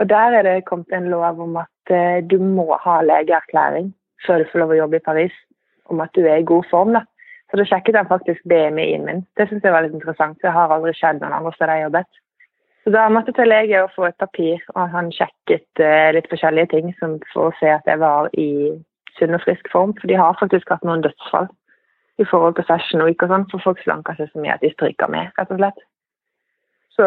og 0.00 0.08
der 0.08 0.38
er 0.38 0.44
det 0.44 0.66
kommet 0.68 0.92
en 0.92 1.10
lov 1.12 1.40
om 1.40 1.56
at 1.60 1.92
uh, 1.92 2.18
du 2.24 2.38
må 2.40 2.68
ha 2.80 3.00
legeerklæring 3.04 3.92
før 4.24 4.42
du 4.42 4.50
får 4.52 4.62
lov 4.62 4.74
å 4.74 4.80
jobbe 4.80 5.00
i 5.00 5.06
Paris, 5.08 5.34
om 5.92 6.00
at 6.02 6.14
du 6.16 6.24
er 6.24 6.40
i 6.40 6.48
god 6.48 6.66
form. 6.70 6.94
da. 6.96 7.04
Så 7.50 7.60
da 7.60 7.66
sjekket 7.68 7.98
han 7.98 8.08
faktisk 8.10 8.42
BMI-en 8.50 9.04
min. 9.06 9.26
Det 9.38 9.46
syns 9.48 9.64
jeg 9.64 9.74
var 9.74 9.84
litt 9.84 9.94
interessant. 9.94 10.38
Det 10.42 10.50
har 10.50 10.72
aldri 10.72 10.94
skjedd 10.96 11.20
noen 11.20 11.36
andre 11.36 11.52
steder 11.54 11.72
jeg 11.72 11.84
har 11.84 11.88
jobbet. 11.90 12.22
Så 12.86 12.92
da 12.94 13.08
måtte 13.10 13.32
jeg 13.32 13.38
til 13.40 13.50
lege 13.50 13.82
og 13.82 13.92
få 13.94 14.06
et 14.06 14.18
papir, 14.22 14.62
og 14.74 14.90
han 14.94 15.12
sjekket 15.14 15.82
uh, 15.82 16.10
litt 16.14 16.28
forskjellige 16.30 16.70
ting 16.74 16.92
for 17.00 17.48
å 17.48 17.54
se 17.58 17.70
at 17.70 17.86
jeg 17.86 17.98
var 18.02 18.30
i 18.38 18.50
sunn 19.18 19.34
og 19.34 19.42
frisk 19.42 19.70
form. 19.72 19.94
For 19.98 20.10
de 20.10 20.18
har 20.18 20.38
faktisk 20.38 20.70
hatt 20.70 20.86
noen 20.86 21.02
dødsfall 21.06 21.48
i 22.22 22.26
forhold 22.30 22.56
til 22.56 22.66
session 22.68 23.02
Week 23.06 23.22
og 23.22 23.32
sånn, 23.32 23.46
for 23.50 23.64
folk 23.64 23.82
slanker 23.82 24.18
seg 24.18 24.30
så 24.30 24.42
mye 24.42 24.54
at 24.54 24.62
de 24.62 24.70
stryker 24.72 25.10
med, 25.12 25.34
rett 25.38 25.50
og 25.52 25.60
slett. 25.60 25.82
Så, 26.96 27.06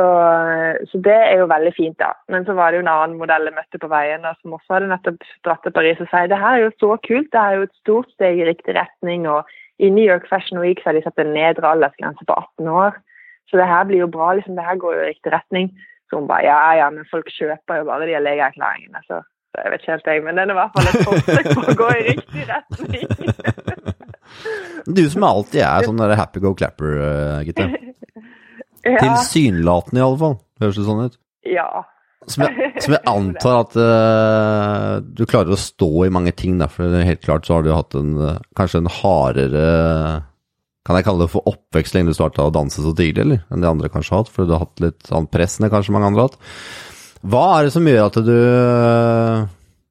så, 0.92 1.00
det 1.02 1.16
er 1.18 1.40
jo 1.40 1.48
veldig 1.50 1.72
fint, 1.74 1.98
da. 1.98 2.12
Men 2.30 2.44
så 2.46 2.54
var 2.58 2.70
det 2.70 2.80
jo 2.80 2.84
en 2.86 2.92
annen 2.92 3.18
modell 3.18 3.48
jeg 3.50 3.56
møtte 3.56 3.82
på 3.82 3.90
veien, 3.90 4.22
da, 4.22 4.36
som 4.38 4.54
også 4.54 4.76
hadde 4.76 4.90
nettopp 4.92 5.24
dratt 5.48 5.64
til 5.66 5.74
Paris 5.74 6.04
og 6.04 6.12
sa 6.12 6.28
det 6.30 6.38
her 6.38 6.60
er 6.60 6.66
jo 6.68 6.76
så 6.78 6.92
kult, 7.08 7.32
det 7.34 7.42
er 7.42 7.58
jo 7.58 7.66
et 7.66 7.80
stort 7.82 8.12
steg 8.14 8.38
i 8.38 8.46
riktig 8.52 8.76
retning. 8.78 9.26
Og 9.26 9.50
i 9.82 9.90
New 9.90 10.06
York 10.06 10.28
Fashion 10.30 10.62
Week 10.62 10.82
så 10.82 10.92
har 10.92 11.00
de 11.00 11.06
satt 11.08 11.22
en 11.24 11.34
nedre 11.34 11.72
aldersgrense 11.72 12.28
på 12.28 12.38
18 12.38 12.70
år. 12.70 13.02
Så 13.50 13.58
det 13.58 13.66
her 13.66 13.88
blir 13.90 14.04
jo 14.04 14.12
bra, 14.14 14.36
liksom, 14.38 14.60
det 14.60 14.68
her 14.68 14.78
går 14.78 14.96
jo 14.96 15.02
i 15.02 15.10
riktig 15.10 15.34
retning. 15.34 15.74
Så 16.10 16.22
hun 16.22 16.30
bare 16.30 16.46
ja, 16.46 16.62
ja, 16.84 16.90
men 16.94 17.10
folk 17.10 17.30
kjøper 17.34 17.82
jo 17.82 17.90
bare 17.90 18.06
de 18.10 18.22
legeerklæringene, 18.22 19.02
så, 19.10 19.24
så 19.50 19.64
jeg 19.64 19.74
vet 19.74 19.84
ikke 19.84 19.96
helt, 19.96 20.10
jeg. 20.14 20.24
Men 20.26 20.38
den 20.38 20.50
er 20.50 20.54
i 20.54 20.60
hvert 20.60 20.78
fall 20.78 20.90
et 20.92 21.06
forsøk 21.10 21.52
på 21.56 21.66
å 21.66 21.78
gå 21.82 21.90
i 21.98 22.08
riktig 22.12 22.48
retning. 22.50 23.08
du 24.98 25.06
som 25.10 25.26
alltid 25.26 25.64
er 25.66 25.90
sånn 25.90 26.10
happy 26.22 26.46
go 26.46 26.54
clapper, 26.58 27.00
uh, 27.02 27.40
Gitte. 27.48 27.70
Ja. 28.86 29.00
Tilsynelatende, 29.02 30.02
i 30.02 30.06
alle 30.06 30.20
fall. 30.22 30.36
Høres 30.64 30.80
det 30.80 30.86
sånn 30.88 31.06
ut? 31.08 31.18
Ja. 31.48 31.70
Som 32.30 32.46
jeg, 32.46 32.72
som 32.84 32.94
jeg 32.94 33.02
antar 33.10 33.62
at 33.64 33.76
uh, 33.80 34.96
du 35.02 35.24
klarer 35.26 35.56
å 35.56 35.60
stå 35.60 35.90
i 36.06 36.12
mange 36.14 36.34
ting, 36.38 36.60
da, 36.62 36.68
for 36.72 36.94
helt 36.94 37.24
klart 37.26 37.48
så 37.48 37.58
har 37.58 37.66
du 37.66 37.72
hatt 37.74 37.96
en 37.98 38.12
uh, 38.20 38.36
kanskje 38.60 38.84
en 38.84 38.92
hardere 39.00 39.70
kan 40.90 40.98
jeg 40.98 41.06
kalle 41.06 41.26
det 41.26 41.30
for 41.30 41.46
oppvekst 41.50 41.94
lenge 41.94 42.10
du 42.10 42.18
starta 42.18 42.48
å 42.48 42.54
danse 42.54 42.82
så 42.82 42.92
tidlig, 42.98 43.22
eller? 43.22 43.42
Enn 43.54 43.62
de 43.62 43.68
andre 43.70 43.92
kanskje 43.94 44.16
har 44.16 44.24
hatt, 44.24 44.32
fordi 44.34 44.50
du 44.50 44.54
har 44.56 44.64
hatt 44.64 44.82
litt 44.82 45.12
annet 45.14 45.32
press 45.34 45.60
enn 45.60 45.70
kanskje 45.70 45.94
mange 45.94 46.10
andre 46.10 46.24
har 46.24 46.32
hatt. 46.32 46.40
Hva 47.30 47.44
er 47.58 47.68
det 47.68 47.74
som 47.76 47.90
gjør 47.90 48.06
at 48.08 48.20
du 48.26 48.38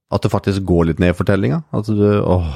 at 0.08 0.24
du 0.24 0.32
faktisk 0.32 0.64
går 0.66 0.88
litt 0.88 1.02
ned 1.02 1.12
i 1.12 1.16
fortellinga? 1.16 1.60
At 1.76 1.90
du 1.92 2.06
åh, 2.18 2.48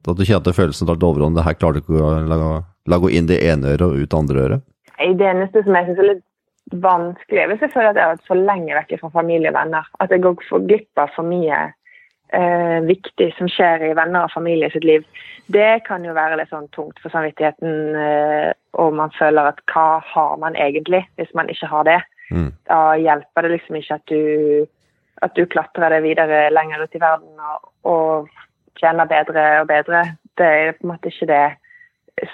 at 0.00 0.18
du 0.18 0.24
kjenner 0.24 0.42
at 0.42 0.56
følelsen 0.56 0.90
tar 0.90 0.98
overhånd, 1.06 1.38
det 1.38 1.46
her 1.46 1.56
klarer 1.58 1.78
du 1.78 1.84
ikke 1.84 2.02
å 2.02 2.12
la, 2.26 2.50
la, 2.90 2.98
gå 3.00 3.12
inn 3.14 3.30
det 3.30 3.40
ene 3.46 3.72
øret 3.76 3.86
og 3.86 3.96
ut 3.96 4.10
det 4.10 4.18
andre 4.18 4.44
øret? 4.44 4.66
Det 5.00 5.26
eneste 5.26 5.64
som 5.64 5.76
jeg 5.76 5.88
syns 5.88 6.02
er 6.02 6.08
litt 6.10 6.26
vanskelig, 6.84 7.46
hvis 7.50 7.62
jeg 7.64 7.72
føler 7.72 7.90
at 7.90 7.98
jeg 7.98 8.06
har 8.06 8.14
vært 8.14 8.30
for 8.30 8.46
lenge 8.50 8.76
vekk 8.76 8.96
fra 9.00 9.12
familie 9.14 9.50
og 9.50 9.56
venner. 9.56 9.86
At 9.98 10.12
jeg 10.14 10.22
går 10.22 10.66
glipp 10.68 11.02
av 11.02 11.10
for 11.16 11.26
mye 11.26 11.58
eh, 12.36 12.78
viktig 12.86 13.30
som 13.38 13.50
skjer 13.50 13.88
i 13.88 13.94
venner 13.98 14.28
og 14.28 14.34
familie 14.36 14.70
sitt 14.70 14.86
liv 14.86 15.06
det 15.52 15.82
kan 15.86 16.04
jo 16.04 16.14
være 16.14 16.38
litt 16.38 16.50
sånn 16.52 16.68
tungt 16.74 17.00
for 17.02 17.12
samvittigheten, 17.12 17.96
eh, 17.98 18.50
og 18.78 18.94
man 18.96 19.12
føler 19.16 19.50
at 19.50 19.62
hva 19.72 20.00
har 20.12 20.36
man 20.42 20.58
egentlig 20.58 21.02
hvis 21.18 21.32
man 21.34 21.50
ikke 21.52 21.70
har 21.70 21.86
det? 21.88 21.98
Mm. 22.30 22.50
Da 22.70 22.80
hjelper 23.00 23.46
det 23.46 23.54
liksom 23.56 23.80
ikke 23.80 23.98
at 23.98 24.12
du, 24.12 24.66
at 25.26 25.34
du 25.34 25.42
klatrer 25.50 25.96
det 25.96 26.04
videre 26.06 26.44
lenger 26.54 26.84
ut 26.84 26.94
i 26.94 27.02
verden 27.02 27.42
og, 27.52 27.70
og 27.90 28.30
tjener 28.78 29.10
bedre 29.10 29.46
og 29.62 29.70
bedre. 29.72 30.04
Det 30.38 30.46
er 30.46 30.76
på 30.76 30.86
en 30.86 30.92
måte 30.92 31.10
ikke 31.10 31.30
det 31.32 31.42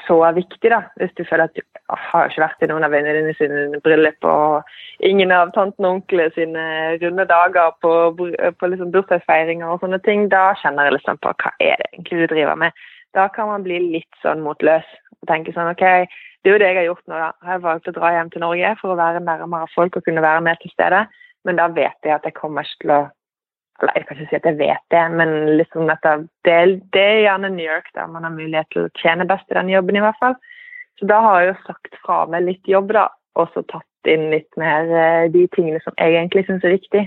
så 0.07 0.18
viktig, 0.35 0.70
da. 0.72 0.83
Hvis 1.01 1.14
du 1.18 1.25
føler 1.29 1.46
at 1.46 1.57
du 1.57 1.62
har 2.11 2.31
ikke 2.31 2.42
vært 2.42 2.64
i 2.64 2.68
noen 2.70 2.87
av 2.87 2.94
venninnene 2.94 3.35
sine 3.38 3.81
bryllup, 3.85 4.27
og 4.27 5.07
ingen 5.07 5.35
av 5.35 5.53
tanten 5.55 5.87
og 5.87 6.01
onklene 6.01 6.35
sine 6.35 6.66
runde 7.03 7.29
dager 7.31 7.72
på, 7.85 7.92
på 8.61 8.72
liksom 8.72 8.92
bursdagsfeiringer 8.94 9.70
og 9.70 9.83
sånne 9.85 10.03
ting, 10.07 10.29
da 10.33 10.51
kjenner 10.62 10.88
jeg 10.88 10.99
liksom 10.99 11.22
på 11.22 11.35
hva 11.42 11.55
er 11.61 11.81
det 11.83 11.90
egentlig 11.92 12.25
du 12.25 12.35
driver 12.35 12.62
med 12.66 12.87
da 13.16 13.29
kan 13.29 13.49
man 13.49 13.64
bli 13.64 13.81
litt 13.81 14.22
sånn 14.22 14.42
motløs 14.44 14.87
og 15.16 15.29
tenke 15.31 15.55
sånn 15.57 15.72
OK, 15.72 15.85
det 16.44 16.51
er 16.51 16.55
jo 16.55 16.61
det 16.62 16.70
jeg 16.70 16.79
har 16.83 16.88
gjort 16.90 17.07
nå, 17.09 17.18
da. 17.18 17.31
Jeg 17.42 17.51
har 17.51 17.62
valgt 17.64 17.88
å 17.90 17.94
dra 17.96 18.12
hjem 18.14 18.33
til 18.33 18.44
Norge 18.44 18.72
for 18.81 18.92
å 18.92 18.99
være 18.99 19.22
nærmere 19.25 19.70
folk 19.75 19.96
og 19.99 20.05
kunne 20.07 20.25
være 20.25 20.42
med 20.46 20.61
til 20.62 20.72
stede. 20.75 21.07
Men 21.49 21.59
da 21.59 21.70
vet 21.72 22.07
jeg 22.07 22.14
at 22.14 22.27
jeg 22.27 22.37
kommer 22.37 22.66
ikke 22.66 22.83
til 22.85 22.92
å 22.92 23.01
Eller 23.81 23.97
jeg 23.97 24.07
kan 24.07 24.17
ikke 24.17 24.31
si 24.31 24.39
at 24.39 24.49
jeg 24.49 24.59
vet 24.59 24.85
det, 24.95 25.03
men 25.12 25.33
liksom 25.61 25.91
det, 25.91 26.15
det 26.97 27.03
er 27.03 27.25
gjerne 27.27 27.53
New 27.53 27.67
York 27.67 27.91
der 27.95 28.07
man 28.09 28.25
har 28.25 28.33
mulighet 28.33 28.71
til 28.73 28.87
å 28.87 28.93
tjene 29.01 29.29
best 29.29 29.51
i 29.53 29.59
den 29.59 29.73
jobben, 29.73 29.99
i 29.99 30.05
hvert 30.05 30.21
fall. 30.23 30.39
Så 30.97 31.09
da 31.11 31.21
har 31.21 31.43
jeg 31.43 31.51
jo 31.51 31.59
sagt 31.67 31.99
fra 32.05 32.23
meg 32.33 32.47
litt 32.47 32.71
jobb, 32.71 32.95
da, 32.97 33.11
og 33.37 33.51
så 33.53 33.62
tatt 33.69 34.09
inn 34.09 34.31
litt 34.33 34.49
mer 34.61 34.89
eh, 34.89 35.29
de 35.35 35.45
tingene 35.53 35.83
som 35.85 35.97
jeg 36.01 36.15
egentlig 36.15 36.47
syns 36.47 36.65
er 36.65 36.77
viktig. 36.79 37.05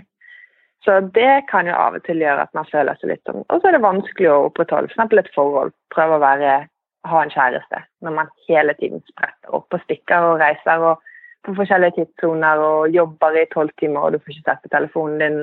Så 0.86 1.00
det 1.16 1.46
kan 1.50 1.68
jo 1.68 1.76
av 1.76 1.98
og 1.98 2.04
til 2.06 2.22
gjøre 2.24 2.46
at 2.46 2.54
man 2.56 2.68
føler 2.70 2.96
seg 3.00 3.12
litt 3.12 3.26
sånn 3.28 3.42
Og 3.42 3.60
så 3.60 3.68
er 3.68 3.76
det 3.76 3.84
vanskelig 3.84 4.30
å 4.32 4.46
opprettholde 4.48 4.94
f.eks. 4.94 5.18
et 5.20 5.34
forhold. 5.36 5.74
Prøve 5.92 6.16
å 6.16 6.24
være, 6.24 6.54
ha 7.10 7.24
en 7.24 7.34
kjæreste 7.34 7.82
når 8.06 8.16
man 8.16 8.32
hele 8.48 8.76
tiden 8.80 9.04
spretter 9.10 9.58
opp 9.58 9.76
og 9.76 9.84
stikker 9.84 10.30
og 10.30 10.40
reiser 10.44 10.86
og 10.92 11.04
på 11.48 11.56
forskjellige 11.56 11.98
tidssoner 11.98 12.62
og 12.64 12.96
jobber 12.96 13.38
i 13.40 13.48
tolv 13.54 13.72
timer 13.80 14.06
og 14.08 14.16
du 14.16 14.20
får 14.20 14.36
ikke 14.36 14.48
sett 14.48 14.64
på 14.64 14.72
telefonen 14.76 15.22
din. 15.24 15.38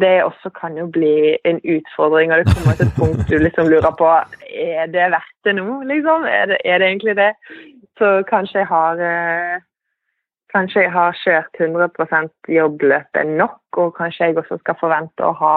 Det 0.00 0.22
også 0.22 0.52
kan 0.54 0.76
jo 0.78 0.86
bli 0.86 1.36
en 1.44 1.58
utfordring, 1.64 2.32
og 2.32 2.38
det 2.38 2.52
kommer 2.54 2.76
til 2.78 2.86
et 2.86 2.98
punkt 2.98 3.26
du 3.30 3.38
liksom 3.38 3.68
lurer 3.68 3.90
på 3.98 4.06
er 4.50 4.86
det 4.86 5.10
verdt 5.12 5.34
det 5.44 5.56
nå, 5.58 5.82
liksom? 5.88 6.24
Er 6.24 6.46
det, 6.46 6.58
er 6.64 6.78
det 6.78 6.86
egentlig 6.86 7.16
det? 7.16 7.32
Så 7.98 8.22
kanskje 8.28 8.62
jeg 8.62 8.70
har 8.70 9.02
eh, 9.04 9.58
Kanskje 10.50 10.80
jeg 10.82 10.90
har 10.90 11.14
kjørt 11.14 11.60
100% 11.62 12.48
jobbløpet 12.50 13.28
nok, 13.38 13.60
og 13.78 13.92
kanskje 13.94 14.24
jeg 14.24 14.38
også 14.40 14.56
skal 14.58 14.78
forvente 14.80 15.22
å 15.22 15.36
ha 15.38 15.52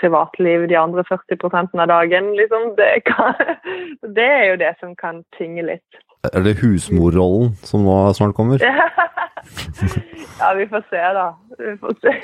privatliv 0.00 0.68
de 0.68 0.76
andre 0.76 1.04
40% 1.08 1.80
av 1.80 1.88
dagen. 1.88 2.32
Liksom. 2.36 2.74
Det, 2.76 2.90
kan, 3.06 3.34
det, 4.16 4.28
er 4.28 4.44
jo 4.52 4.56
det 4.56 4.74
som 4.80 4.96
kan 4.96 5.22
tynge 5.38 5.66
litt. 5.66 6.02
Er 6.32 6.40
det 6.44 6.56
husmorrollen 6.62 7.52
som 7.68 7.84
nå 7.84 7.98
snart 8.16 8.36
kommer? 8.36 8.62
ja, 10.40 10.54
vi 10.56 10.66
får 10.68 10.84
se, 10.90 11.02
da. 11.18 11.26
Vi 11.58 11.76
får 11.82 11.94
se. 12.00 12.14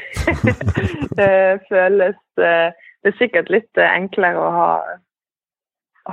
det 1.20 1.60
føles 1.68 2.18
eh, 2.40 2.72
Det 3.02 3.12
er 3.12 3.18
sikkert 3.18 3.52
litt 3.52 3.80
enklere 3.80 4.40
å 4.40 4.50
ha, 4.56 4.72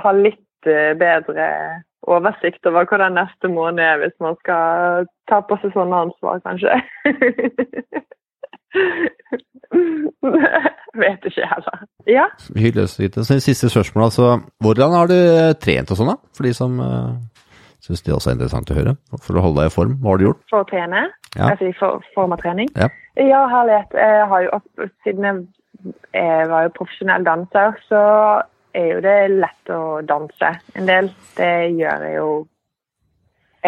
ha 0.04 0.12
litt 0.16 0.68
eh, 0.68 0.92
bedre 1.00 1.48
oversikt 2.08 2.66
over 2.68 2.86
hva 2.88 3.00
den 3.02 3.18
neste 3.18 3.50
måned 3.52 3.82
er, 3.84 3.98
hvis 4.00 4.16
man 4.22 4.36
skal 4.40 5.08
ta 5.28 5.40
på 5.44 5.58
seg 5.62 5.74
sånne 5.74 6.04
ansvar, 6.06 6.40
kanskje. 6.44 6.76
Vet 11.04 11.26
ikke 11.30 11.46
heller. 11.50 11.82
Ja. 12.08 12.26
Hyggelig. 12.56 12.88
Så 12.90 13.38
siste 13.44 13.70
spørsmål, 13.70 14.08
altså. 14.08 14.28
Hvordan 14.64 14.94
har 14.96 15.10
du 15.10 15.18
trent 15.62 15.90
og 15.92 15.98
sånn, 16.00 16.12
da? 16.14 16.16
For 16.36 16.48
de 16.48 16.54
som 16.56 16.78
uh, 16.82 17.16
Syns 17.84 18.02
det 18.04 18.12
også 18.12 18.32
er 18.32 18.34
interessant 18.36 18.70
å 18.72 18.76
høre. 18.76 18.96
For 19.24 19.38
å 19.38 19.42
holde 19.44 19.62
deg 19.62 19.70
i 19.70 19.74
form, 19.74 19.94
hva 20.02 20.10
har 20.12 20.18
du 20.20 20.24
gjort? 20.26 20.40
For 20.50 20.64
å 20.64 20.68
trene? 20.68 21.04
Ja. 21.36 21.46
Altså 21.52 21.68
i 21.70 21.74
for, 21.78 22.02
form 22.14 22.34
av 22.34 22.42
trening? 22.42 22.68
Ja. 22.76 22.88
Ja, 23.16 23.44
herlighet. 23.52 23.94
Jeg 23.96 24.26
har 24.32 24.42
jo, 24.44 24.50
opp- 24.58 24.90
siden 25.06 25.24
jeg, 25.28 25.94
jeg 26.18 26.50
var 26.50 26.66
jo 26.66 26.74
profesjonell 26.76 27.24
danser, 27.26 27.78
så 27.88 28.02
er 28.76 28.90
jo 28.92 29.00
det 29.06 29.16
lett 29.38 29.72
å 29.72 29.80
danse 30.06 30.50
en 30.76 30.90
del. 30.90 31.08
Det 31.38 31.48
gjør 31.78 32.04
jeg 32.08 32.18
jo 32.18 32.28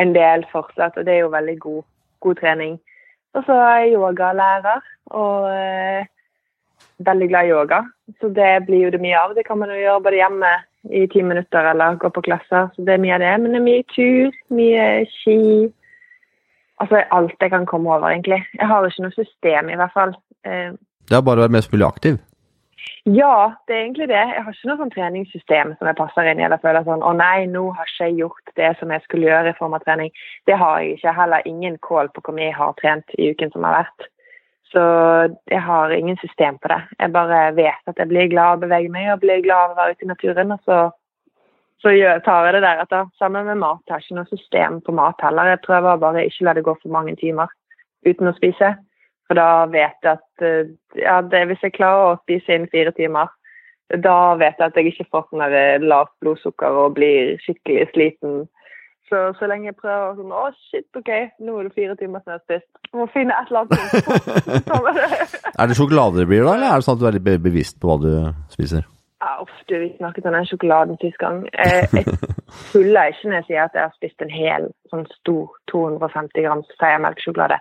en 0.03 0.13
del 0.15 0.45
fortsatt, 0.53 0.99
og 1.01 1.07
det 1.07 1.17
er 1.17 1.25
jo 1.25 1.33
veldig 1.33 1.57
god, 1.65 1.83
god 2.27 2.41
trening. 2.43 2.77
Og 3.39 3.47
så 3.47 3.57
er 3.63 3.85
jeg 3.85 3.95
yogalærer, 3.95 4.85
og 5.17 5.49
eh, 5.55 6.05
veldig 7.07 7.29
glad 7.31 7.47
i 7.47 7.53
yoga. 7.55 7.81
Så 8.21 8.29
det 8.37 8.67
blir 8.67 8.87
jo 8.87 8.93
det 8.95 9.01
mye 9.03 9.19
av. 9.19 9.35
Det 9.35 9.47
kan 9.47 9.59
man 9.59 9.73
jo 9.73 9.81
gjøre 9.81 10.05
både 10.07 10.21
hjemme 10.21 10.53
i 10.91 11.07
ti 11.13 11.23
minutter 11.23 11.71
eller 11.73 11.99
gå 12.01 12.11
på 12.15 12.25
klasser. 12.25 12.71
Så 12.75 12.85
det 12.87 12.97
er 12.97 13.03
mye 13.05 13.17
av 13.19 13.25
det. 13.25 13.35
Men 13.43 13.53
det 13.53 13.61
er 13.61 13.67
mye 13.69 13.85
tur, 13.95 14.41
mye 14.57 14.87
ski. 15.19 15.39
Altså 16.81 17.03
alt 17.13 17.37
jeg 17.41 17.53
kan 17.53 17.67
komme 17.69 17.93
over, 17.93 18.09
egentlig. 18.09 18.41
Jeg 18.57 18.67
har 18.69 18.87
ikke 18.89 19.05
noe 19.05 19.17
system, 19.17 19.69
i 19.69 19.77
hvert 19.77 19.93
fall. 19.97 20.17
Eh, 20.49 20.73
Det 21.09 21.17
er 21.17 21.25
bare 21.27 21.43
å 21.43 21.47
være 21.47 21.57
mest 21.59 21.73
mulig 21.73 21.87
aktiv. 21.87 22.19
ja, 23.05 23.53
det 23.67 23.75
er 23.75 23.83
egentlig 23.83 24.09
det. 24.09 24.17
Jeg 24.17 24.43
har 24.45 24.53
ikke 24.53 24.69
noe 24.69 24.81
sånn 24.81 24.93
treningssystem 24.95 25.75
som 25.79 25.87
jeg 25.89 25.97
passer 25.97 26.29
inn 26.31 26.41
i. 26.41 26.45
Eller 26.45 26.61
føler 26.63 26.85
sånn 26.85 27.05
å 27.05 27.13
nei, 27.17 27.47
nå 27.47 27.73
har 27.77 27.85
ikke 27.89 28.09
jeg 28.09 28.17
gjort 28.23 28.55
det 28.57 28.71
som 28.79 28.91
jeg 28.91 29.03
skulle 29.05 29.29
gjøre 29.29 29.53
i 29.53 29.59
form 29.59 29.75
av 29.77 29.85
trening. 29.85 30.11
Det 30.47 30.57
har 30.57 30.81
jeg 30.81 30.97
ikke. 30.97 31.13
Heller 31.17 31.43
ingen 31.45 31.77
kål 31.79 32.09
på 32.15 32.25
hvor 32.25 32.35
mye 32.37 32.49
jeg 32.49 32.57
har 32.57 32.73
trent 32.81 33.17
i 33.19 33.31
uken 33.33 33.53
som 33.53 33.65
har 33.65 33.83
vært. 33.83 34.09
Så 34.71 34.83
jeg 35.51 35.63
har 35.67 35.91
ingen 35.91 36.17
system 36.17 36.59
på 36.63 36.69
det. 36.71 36.81
Jeg 36.99 37.13
bare 37.13 37.39
vet 37.57 37.91
at 37.91 37.99
jeg 37.99 38.09
blir 38.11 38.29
glad 38.31 38.53
av 38.53 38.61
å 38.61 38.65
bevege 38.67 38.93
meg 38.93 39.09
og 39.11 39.23
blir 39.25 39.43
glad 39.43 39.71
av 39.71 39.73
å 39.73 39.79
være 39.81 39.97
ute 39.97 40.07
i 40.07 40.11
naturen. 40.11 40.55
Og 40.55 40.61
så, 40.69 40.77
så 41.83 41.95
tar 42.27 42.47
jeg 42.47 42.55
det 42.55 42.63
deretter. 42.67 43.09
Sammen 43.19 43.49
med 43.51 43.59
mat. 43.65 43.83
Jeg 43.87 43.97
har 43.97 44.05
ikke 44.05 44.21
noe 44.21 44.31
system 44.31 44.79
på 44.87 44.95
mat 44.95 45.27
heller. 45.27 45.51
Jeg 45.51 45.65
prøver 45.67 46.05
bare 46.05 46.23
ikke 46.29 46.47
la 46.47 46.55
det 46.55 46.67
gå 46.69 46.77
for 46.79 46.95
mange 46.95 47.17
timer 47.19 47.51
uten 48.07 48.31
å 48.31 48.37
spise. 48.39 48.77
For 49.27 49.39
da 49.39 49.67
vet 49.71 49.99
jeg 50.07 50.17
at 50.17 50.47
eh, 50.47 50.71
ja, 51.03 51.21
det, 51.23 51.45
hvis 51.51 51.67
jeg 51.67 51.77
klarer 51.77 52.13
å 52.13 52.21
spise 52.23 52.55
inn 52.55 52.71
fire 52.71 52.95
timer, 52.95 53.31
da 54.03 54.37
vet 54.39 54.59
jeg 54.59 54.71
at 54.71 54.79
jeg 54.79 54.93
ikke 54.93 55.09
får 55.11 55.29
sånn 55.29 55.87
lavt 55.91 56.15
blodsukker 56.23 56.79
og 56.85 56.97
blir 56.99 57.37
skikkelig 57.43 57.89
sliten. 57.91 58.41
Så, 59.11 59.21
så 59.39 59.47
lenge 59.51 59.67
jeg 59.67 59.75
prøver 59.75 60.15
sånn 60.21 60.31
Å, 60.31 60.45
shit, 60.71 60.87
OK, 60.95 61.11
nå 61.43 61.57
er 61.59 61.67
det 61.67 61.75
fire 61.75 61.97
timer 61.99 62.23
siden 62.23 62.37
jeg 62.37 62.39
har 62.39 62.45
spist. 62.47 62.95
Må 62.95 63.07
finne 63.11 63.35
et 63.35 63.51
eller 63.51 63.67
annet. 63.67 65.37
Er 65.61 65.69
det 65.69 65.77
sjokolade 65.77 66.23
det 66.23 66.29
blir 66.31 66.47
da, 66.47 66.55
eller 66.55 66.71
er 66.71 66.81
det 66.81 66.87
sånn 66.87 66.97
at 66.97 67.03
du 67.03 67.09
er 67.11 67.17
litt 67.19 67.43
bevisst 67.45 67.77
på 67.83 67.91
hva 67.91 67.97
du 68.01 68.13
spiser? 68.55 68.87
Ja, 69.21 69.35
uff, 69.43 69.57
du, 69.69 69.75
vi 69.77 69.91
snakket 69.99 70.29
om 70.31 70.37
den 70.39 70.47
sjokoladen 70.49 70.97
sist 71.03 71.19
gang. 71.21 71.43
Jeg, 71.53 71.91
jeg 71.93 72.07
tuller 72.73 73.11
ikke 73.11 73.29
når 73.29 73.37
jeg 73.41 73.47
sier 73.51 73.67
at 73.67 73.77
jeg 73.77 73.85
har 73.85 73.99
spist 73.99 74.25
en 74.25 74.33
hel 74.33 74.69
sånn 74.93 75.05
stor 75.19 75.51
250 75.73 76.47
grams 76.47 76.71
seiermelksjokolade 76.81 77.59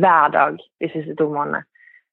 hver 0.00 0.32
dag 0.34 0.58
de 0.82 0.90
siste 0.90 1.14
to 1.20 1.28
månedene. 1.30 1.62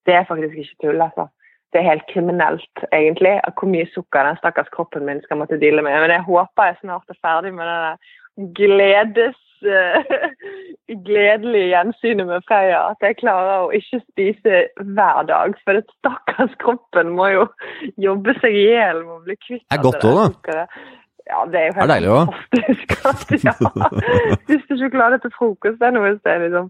Det 0.06 0.20
er 0.20 0.28
faktisk 0.30 0.60
ikke 0.60 0.82
tull, 0.84 1.02
altså. 1.02 1.30
Det 1.74 1.82
er 1.82 1.90
helt 1.90 2.06
kriminelt, 2.12 2.84
egentlig, 2.94 3.34
hvor 3.58 3.72
mye 3.72 3.88
sukker 3.96 4.28
den 4.28 4.38
stakkars 4.38 4.70
kroppen 4.76 5.08
min 5.08 5.24
skal 5.24 5.40
måtte 5.40 5.58
deale 5.58 5.82
med. 5.82 5.96
Men 6.04 6.14
jeg 6.14 6.28
håper 6.28 6.70
jeg 6.70 6.82
snart 6.84 7.10
er 7.10 7.18
ferdig 7.24 7.56
med 7.56 7.66
det 7.66 7.96
gledes... 8.38 9.40
gledelig 9.64 10.32
gledelige 11.08 11.70
gjensynet 11.72 12.28
med 12.28 12.42
Freya. 12.48 12.82
At 12.92 13.06
jeg 13.06 13.16
klarer 13.22 13.64
å 13.64 13.70
ikke 13.76 14.02
spise 14.04 14.58
hver 14.84 15.22
dag. 15.30 15.56
For 15.64 15.80
det 15.80 15.86
stakkars 16.02 16.52
kroppen 16.64 17.14
må 17.18 17.30
jo 17.32 17.46
jobbe 18.04 18.36
seg 18.42 18.58
i 18.60 18.66
hjel 18.74 19.00
med 19.06 19.16
å 19.16 19.22
bli 19.24 19.38
kvitt 19.40 19.64
Det 19.64 19.78
er 19.80 19.86
godt 19.86 20.04
òg, 20.10 20.36
da. 20.50 20.66
Ja, 21.24 21.46
det 21.48 21.60
er 21.62 21.70
jo 21.70 21.74
Det 21.78 21.84
er 21.84 21.94
deilig 21.94 22.12
fantastisk. 22.20 22.90
at- 23.08 23.46
Ja. 23.48 24.90
klarer 24.98 25.16
det 25.16 25.22
til 25.24 25.34
frokost 25.38 25.80
det 25.80 25.88
er 25.88 25.96
noe 25.96 26.18
sted, 26.20 26.44
liksom. 26.44 26.68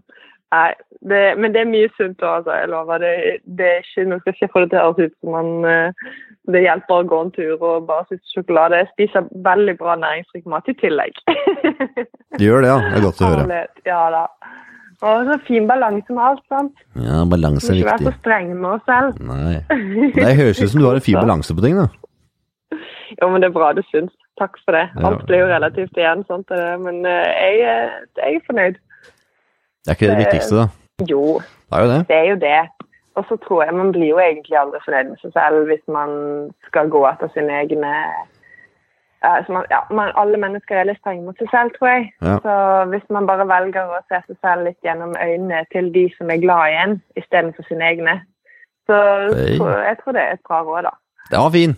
Nei, 0.54 0.70
det, 1.10 1.20
men 1.40 1.52
det 1.54 1.60
er 1.64 1.68
mye 1.68 1.88
sunt 1.98 2.22
òg, 2.22 2.36
altså. 2.38 2.54
Jeg 2.60 2.68
lover. 2.72 3.02
Det, 3.02 3.12
det 3.58 3.66
er 3.72 3.82
ikke, 3.82 4.04
nå 4.08 4.18
skal 4.22 4.34
ikke 4.36 4.48
få 4.54 4.62
det 4.64 4.70
til 4.72 4.78
å 4.78 4.84
høres 4.86 5.08
ut 5.08 5.14
som 5.20 5.34
man 5.34 5.50
eh, 5.68 6.12
Det 6.54 6.60
hjelper 6.64 7.00
å 7.02 7.06
gå 7.10 7.18
en 7.24 7.32
tur 7.34 7.54
og 7.64 7.86
bare 7.88 8.04
spise 8.08 8.34
sjokolade. 8.36 8.78
Jeg 8.82 8.90
spiser 8.92 9.26
veldig 9.46 9.74
bra 9.80 9.96
næringsrik 10.00 10.46
mat 10.52 10.68
i 10.70 10.76
tillegg. 10.80 11.18
du 12.38 12.44
gjør 12.44 12.64
det, 12.64 12.70
ja. 12.70 12.78
Det 12.84 12.98
er 13.00 13.06
godt 13.08 13.22
å 13.24 13.32
høre. 13.32 13.60
Ja 13.88 14.02
da. 14.14 14.24
Og 15.04 15.26
så 15.28 15.34
fin 15.44 15.66
balanse 15.68 16.14
med 16.14 16.22
alt, 16.24 16.44
sant. 16.48 16.84
Ja, 16.96 17.24
balanse 17.28 17.72
er 17.72 17.80
viktig. 17.80 17.84
Ikke 17.84 17.90
være 17.90 18.12
så 18.12 18.18
streng 18.22 18.52
med 18.56 18.70
oss 18.70 18.84
selv. 18.88 19.18
Nei. 19.20 20.12
Det 20.14 20.36
høres 20.38 20.62
ut 20.62 20.70
som 20.72 20.80
du 20.80 20.86
har 20.88 21.00
en 21.00 21.04
fin 21.04 21.18
balanse 21.24 21.56
på 21.58 21.64
ting, 21.64 21.76
da. 21.82 21.88
Jo, 23.18 23.28
men 23.32 23.42
det 23.42 23.50
er 23.50 23.56
bra 23.56 23.72
du 23.76 23.82
syns. 23.90 24.14
Takk 24.40 24.56
for 24.64 24.74
det. 24.74 24.86
Alt 25.06 25.26
blir 25.28 25.44
jo 25.44 25.50
relativt 25.50 25.98
igjen, 26.00 26.24
sånt 26.30 26.50
er. 26.54 26.78
Men 26.82 27.02
eh, 27.06 27.28
jeg, 27.34 27.60
er- 27.74 28.22
jeg 28.22 28.40
er 28.40 28.46
fornøyd. 28.48 28.80
Det 29.84 29.90
er 29.90 29.94
ikke 29.94 30.10
det 30.10 30.16
Det- 30.18 30.24
viktigste, 30.26 30.54
da. 30.56 30.66
Jo, 31.10 31.40
Det 31.70 31.76
er 31.78 31.82
jo 31.84 31.88
det. 31.92 32.08
det 32.08 32.16
er 32.16 32.28
jo 32.30 32.36
det. 32.36 32.68
Og 33.16 33.24
så 33.28 33.36
tror 33.46 33.64
jeg 33.64 33.74
man 33.74 33.92
blir 33.92 34.08
jo 34.08 34.18
egentlig 34.18 34.56
aldri 34.58 34.78
fornøyd 34.84 35.08
med 35.08 35.18
seg 35.22 35.32
selv 35.32 35.66
hvis 35.66 35.84
man 35.88 36.10
skal 36.66 36.88
gå 36.90 37.02
etter 37.12 37.28
sine 37.34 37.52
egne 37.62 37.92
ja, 39.24 39.42
man, 39.48 39.64
ja, 39.70 39.80
man, 39.90 40.12
Alle 40.16 40.36
mennesker 40.36 40.76
er 40.76 40.84
litt 40.84 40.98
strenge 41.00 41.24
mot 41.24 41.38
seg 41.38 41.48
selv, 41.50 41.70
tror 41.78 41.88
jeg. 41.88 42.12
Ja. 42.22 42.36
Så 42.44 42.54
hvis 42.92 43.06
man 43.10 43.26
bare 43.26 43.46
velger 43.48 43.86
å 43.88 44.00
se 44.08 44.20
seg 44.26 44.36
selv 44.44 44.64
litt 44.68 44.80
gjennom 44.84 45.14
øynene 45.16 45.64
til 45.72 45.92
de 45.94 46.04
som 46.18 46.30
er 46.30 46.42
glad 46.44 46.68
i 46.72 46.76
en, 46.84 47.02
istedenfor 47.16 47.64
sine 47.68 47.88
egne, 47.92 48.18
så 48.86 48.98
hey. 49.32 49.56
tror 49.58 49.70
jeg 49.88 49.96
tror 50.02 50.12
det 50.12 50.22
er 50.22 50.32
et 50.32 50.44
bra 50.48 50.60
råd, 50.62 50.82
da. 50.82 50.90
Det 51.30 51.38
var 51.38 51.50
fin. 51.50 51.76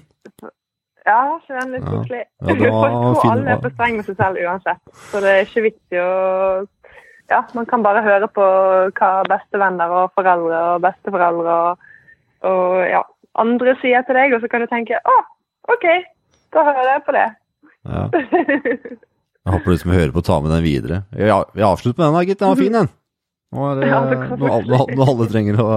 Ja, 1.07 1.21
så 1.47 1.55
den 1.61 1.71
litt 1.77 1.85
Ja. 1.87 1.91
koselig. 1.91 2.25
Ja, 2.43 2.55
Ja, 2.67 2.71
Folk 2.83 3.21
tror 3.23 3.31
alle 3.33 3.51
er 3.51 3.61
for 3.63 3.71
strenge 3.77 3.97
med 3.97 4.05
seg 4.11 4.17
selv 4.17 4.37
uansett. 4.43 4.81
Så 5.13 5.21
det 5.23 5.31
er 5.31 5.45
ikke 5.47 5.63
viktig 5.71 6.01
å 6.03 6.67
Ja, 7.31 7.41
man 7.59 7.67
kan 7.67 7.83
bare 7.83 8.05
høre 8.07 8.29
på 8.31 8.45
hva 8.97 9.11
bestevenner 9.27 9.91
og 9.91 10.13
foreldre 10.15 10.61
og 10.75 10.85
besteforeldre 10.85 11.57
og, 11.71 11.89
og 12.47 12.77
ja, 12.87 13.01
andre 13.43 13.75
sier 13.81 14.05
til 14.07 14.19
deg, 14.19 14.37
og 14.37 14.45
så 14.45 14.51
kan 14.53 14.63
du 14.63 14.69
tenke 14.71 15.01
å, 15.03 15.17
OK, 15.75 15.87
da 16.55 16.63
hører 16.69 16.93
jeg 16.93 17.03
på 17.09 17.17
det. 17.17 17.27
Ja. 17.87 18.07
Jeg 19.47 19.55
håper 19.55 19.71
du 19.71 19.79
som 19.79 19.93
hører 19.95 20.11
på, 20.11 20.23
tar 20.27 20.41
med 20.43 20.51
den 20.51 20.65
videre. 20.65 20.97
Vi 21.15 21.63
avslutter 21.63 22.01
med 22.01 22.09
den, 22.09 22.17
da, 22.17 22.23
gitt. 22.27 22.41
Den 22.41 22.49
var 22.51 22.57
fin, 22.59 22.75
den. 22.75 22.89
Nå 23.55 23.67
er 23.69 23.77
det 23.79 23.91
Ja, 23.93 24.01
det 24.11 24.17
noe, 24.41 24.49
alle, 24.57 24.79
noe, 24.91 25.07
alle, 25.13 25.27
trenger 25.31 25.61
å, 25.63 25.69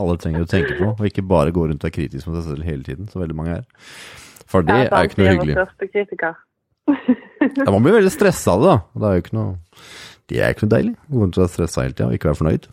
alle 0.00 0.14
trenger 0.22 0.46
å 0.46 0.48
tenke 0.48 0.78
på, 0.78 0.86
og 0.94 1.02
ikke 1.10 1.24
bare 1.28 1.52
gå 1.52 1.66
rundt 1.68 1.84
og 1.84 1.90
være 1.90 1.96
kritisk 1.98 2.30
mot 2.30 2.38
seg 2.38 2.46
selv 2.54 2.64
hele 2.64 2.86
tiden, 2.86 3.10
som 3.12 3.20
veldig 3.20 3.36
mange 3.36 3.58
er. 3.58 3.66
For 4.48 4.64
det 4.64 4.78
Ja, 4.78 4.88
er 4.88 5.04
jo 5.04 5.10
ikke 5.10 5.20
noe 5.20 5.34
hyggelig. 5.34 6.32
Ja, 7.60 7.68
man 7.68 7.84
blir 7.84 7.98
veldig 7.98 8.14
stressa 8.14 8.56
av 8.56 8.64
det, 8.64 8.72
da. 8.72 8.78
Det 9.02 9.10
er 9.10 9.18
jo 9.18 9.24
ikke 9.26 9.36
noe 9.36 9.52
Det 10.30 10.40
er 10.40 10.54
ikke 10.54 10.66
noe 10.66 10.74
deilig. 10.74 10.94
Gå 11.10 11.20
rundt 11.20 11.38
og 11.38 11.44
være 11.44 11.52
stressa 11.52 11.84
hele 11.84 11.96
tida 11.96 12.08
og 12.08 12.16
ikke 12.16 12.30
være 12.30 12.40
fornøyd. 12.40 12.68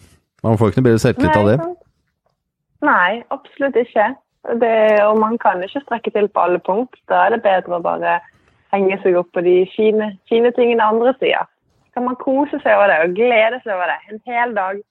Man 0.45 0.57
får 0.57 0.71
ikke 0.71 0.81
noe 0.81 0.89
bedre 0.89 1.03
selvtillit 1.03 1.37
av 1.37 1.49
det. 1.49 1.57
Nei, 2.87 3.21
absolutt 3.35 3.77
ikke. 3.77 4.07
Det, 4.61 4.75
og 5.05 5.19
man 5.21 5.35
kan 5.41 5.61
ikke 5.61 5.83
strekke 5.83 6.13
til 6.15 6.29
på 6.33 6.45
alle 6.45 6.61
punkt. 6.65 6.97
Da 7.11 7.25
er 7.27 7.35
det 7.35 7.43
bedre 7.45 7.77
å 7.77 7.83
bare 7.83 8.15
henge 8.73 8.97
seg 9.03 9.19
opp 9.19 9.29
på 9.35 9.43
de 9.45 9.59
fine, 9.75 10.13
fine 10.31 10.53
tingene 10.55 10.87
andre 10.87 11.13
sier. 11.19 11.45
Så 11.85 11.99
kan 11.99 12.07
man 12.07 12.17
kose 12.23 12.57
seg 12.63 12.73
over 12.73 12.89
det 12.89 13.01
og 13.03 13.19
glede 13.19 13.59
seg 13.65 13.75
over 13.75 13.91
det 13.91 13.99
en 14.09 14.23
hel 14.31 14.55
dag. 14.57 14.81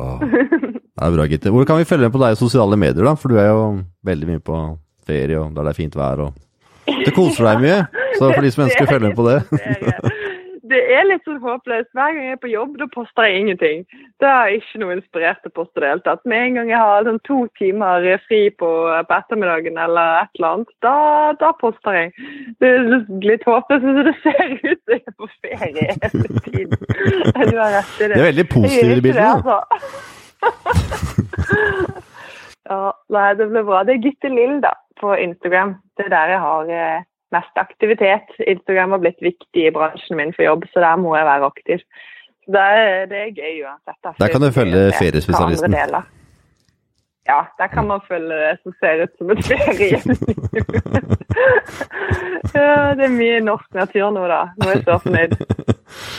Åh, 0.00 0.24
det 0.96 1.06
er 1.06 1.14
bra, 1.14 1.28
Gitte. 1.30 1.52
Hvor 1.54 1.68
kan 1.68 1.78
vi 1.78 1.88
følge 1.88 2.08
med 2.08 2.16
på 2.16 2.24
deg 2.24 2.34
i 2.34 2.40
sosiale 2.40 2.80
medier, 2.80 3.06
da? 3.06 3.14
For 3.20 3.32
du 3.32 3.38
er 3.40 3.52
jo 3.52 3.68
veldig 4.08 4.32
mye 4.32 4.42
på 4.44 4.58
ferie, 5.06 5.38
og 5.38 5.54
der 5.54 5.68
det 5.68 5.74
er 5.76 5.78
fint 5.84 5.96
vær, 5.96 6.26
og 6.26 6.42
Du 6.86 7.10
koser 7.14 7.46
deg 7.50 7.62
mye. 7.62 7.78
Så 8.16 8.28
for 8.30 8.42
de 8.42 8.50
som 8.54 8.64
ønsker 8.66 8.86
å 8.86 8.90
følge 8.90 9.08
med 9.10 9.16
på 9.18 9.24
det 9.26 9.38
Det 10.66 10.78
er 10.96 11.04
litt 11.06 11.24
sånn 11.26 11.38
håpløst. 11.42 11.90
Hver 11.94 12.14
gang 12.14 12.24
jeg 12.24 12.36
er 12.36 12.40
på 12.42 12.50
jobb, 12.50 12.72
da 12.80 12.86
poster 12.90 13.28
jeg 13.28 13.42
ingenting. 13.42 13.78
Da 14.22 14.28
er 14.32 14.46
jeg 14.50 14.62
ikke 14.62 14.80
noe 14.82 14.96
inspirert 14.96 15.40
til 15.42 15.52
å 15.52 15.56
poste 15.58 15.78
i 15.78 15.84
det 15.84 15.90
hele 15.92 16.04
tatt. 16.06 16.22
Med 16.28 16.42
en 16.42 16.58
gang 16.58 16.68
jeg 16.72 16.82
har 16.82 17.06
sånn 17.06 17.22
to 17.28 17.38
timer 17.60 17.98
fri 18.26 18.42
på, 18.62 18.70
på 19.08 19.18
ettermiddagen 19.18 19.76
eller 19.86 20.06
et 20.24 20.40
eller 20.40 20.50
annet, 20.56 20.72
da, 20.86 20.96
da 21.42 21.48
poster 21.60 22.00
jeg. 22.00 22.08
Det 22.62 22.72
er 22.72 22.80
litt 23.26 23.46
håpløst, 23.46 23.86
men 23.86 24.10
det 24.10 24.16
ser 24.24 24.44
ut 24.56 24.64
som 24.64 24.96
jeg 24.96 25.02
er 25.02 25.16
på 25.16 25.26
ferie 25.38 25.84
hele 26.02 26.28
tiden. 26.48 26.76
Du 26.76 27.56
har 27.60 27.70
rett 27.78 27.96
i 28.00 28.06
det. 28.06 28.12
Det 28.12 28.20
er 28.20 28.30
veldig 28.30 28.48
positive 28.52 29.00
bilder, 29.06 29.26
altså. 29.36 29.56
ja, 32.70 32.80
nei, 33.14 33.28
det 33.38 33.48
ble 33.52 33.62
bra. 33.66 33.82
Det 33.86 33.96
er 33.96 34.08
Gitte 34.08 34.32
Lill, 34.32 34.56
da, 34.64 34.72
på 35.00 35.14
Instagram. 35.20 35.76
Det 35.96 36.08
er 36.08 36.14
der 36.16 36.34
jeg 36.34 36.42
har 36.42 36.72
eh, 36.72 37.06
mest 37.34 37.58
aktivitet. 37.58 38.28
Instagram 38.38 38.96
har 38.96 39.02
blitt 39.02 39.22
viktig 39.24 39.66
i 39.66 39.72
bransjen 39.74 40.20
min 40.20 40.34
for 40.36 40.46
jobb, 40.46 40.68
så 40.72 40.84
der 40.84 41.00
må 41.00 41.16
jeg 41.16 41.26
være 41.26 41.50
aktiv. 41.52 41.86
Så 42.44 42.54
det 42.54 42.66
er, 42.80 43.06
det 43.10 43.22
er 43.22 43.32
gøy 43.34 43.64
uansett. 43.66 43.98
da. 44.04 44.14
Der 44.20 44.28
kan 44.34 44.44
du 44.46 44.52
følge 44.54 44.84
er 44.90 45.00
feriespesialisten. 45.00 45.74
Ja, 47.26 47.40
der 47.58 47.66
kan 47.66 47.86
man 47.86 48.00
følge 48.08 48.28
det 48.28 48.58
som 48.62 48.72
ser 48.80 49.02
ut 49.02 49.10
som 49.18 49.30
et 49.30 49.44
ferie. 49.44 49.98
ja, 52.54 52.94
det 52.94 53.04
er 53.08 53.14
mye 53.18 53.40
norsk 53.42 53.74
natur 53.74 54.12
nå, 54.14 54.28
da. 54.30 54.44
Nå 54.60 54.68
er 54.68 54.76
jeg 54.76 54.84
så 54.86 54.98
fornøyd. 55.02 55.34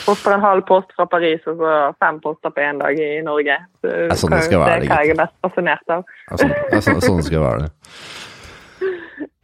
Poster 0.04 0.36
en 0.36 0.44
halv 0.44 0.66
post 0.68 0.92
fra 0.96 1.06
Paris 1.08 1.48
og 1.48 1.64
så 1.64 1.74
fem 2.04 2.20
poster 2.24 2.52
på 2.52 2.60
én 2.64 2.84
dag 2.84 3.00
i 3.00 3.22
Norge. 3.24 3.56
Så 3.80 3.88
er 3.88 4.16
sånn 4.20 4.36
det 4.36 4.44
skal 4.50 4.66
være, 4.66 4.84
se 4.84 4.92
hva 4.92 5.00
jeg 5.04 5.16
er 5.16 5.22
mest 5.24 5.36
fascinert 5.48 5.96
av. 5.96 6.04
Sånn, 6.34 6.56
ja, 6.74 6.82
sånn, 6.90 7.02
sånn 7.08 7.24
skal 7.24 7.40
det 7.40 7.46
være 7.46 7.68
det. 7.68 7.72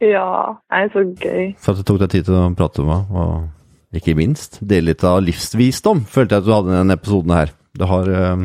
Ja, 0.04 0.56
det 0.70 0.80
er 0.80 0.90
så 0.92 1.04
gøy. 1.08 1.52
For 1.62 1.72
at 1.72 1.80
du 1.80 1.86
tok 1.88 2.00
deg 2.02 2.12
tid 2.12 2.28
til 2.28 2.38
å 2.38 2.46
prate 2.58 2.84
med 2.84 2.90
meg, 2.90 3.20
og 3.20 3.98
ikke 4.00 4.16
minst 4.18 4.58
dele 4.60 4.92
litt 4.92 5.04
av 5.06 5.20
livsvisdom, 5.24 6.02
følte 6.10 6.36
jeg 6.36 6.42
at 6.42 6.48
du 6.48 6.54
hadde 6.54 6.72
i 6.72 6.78
denne 6.80 6.98
episoden 6.98 7.36
her. 7.36 7.54
Du 7.78 7.86
har 7.90 8.10
eh, 8.18 8.42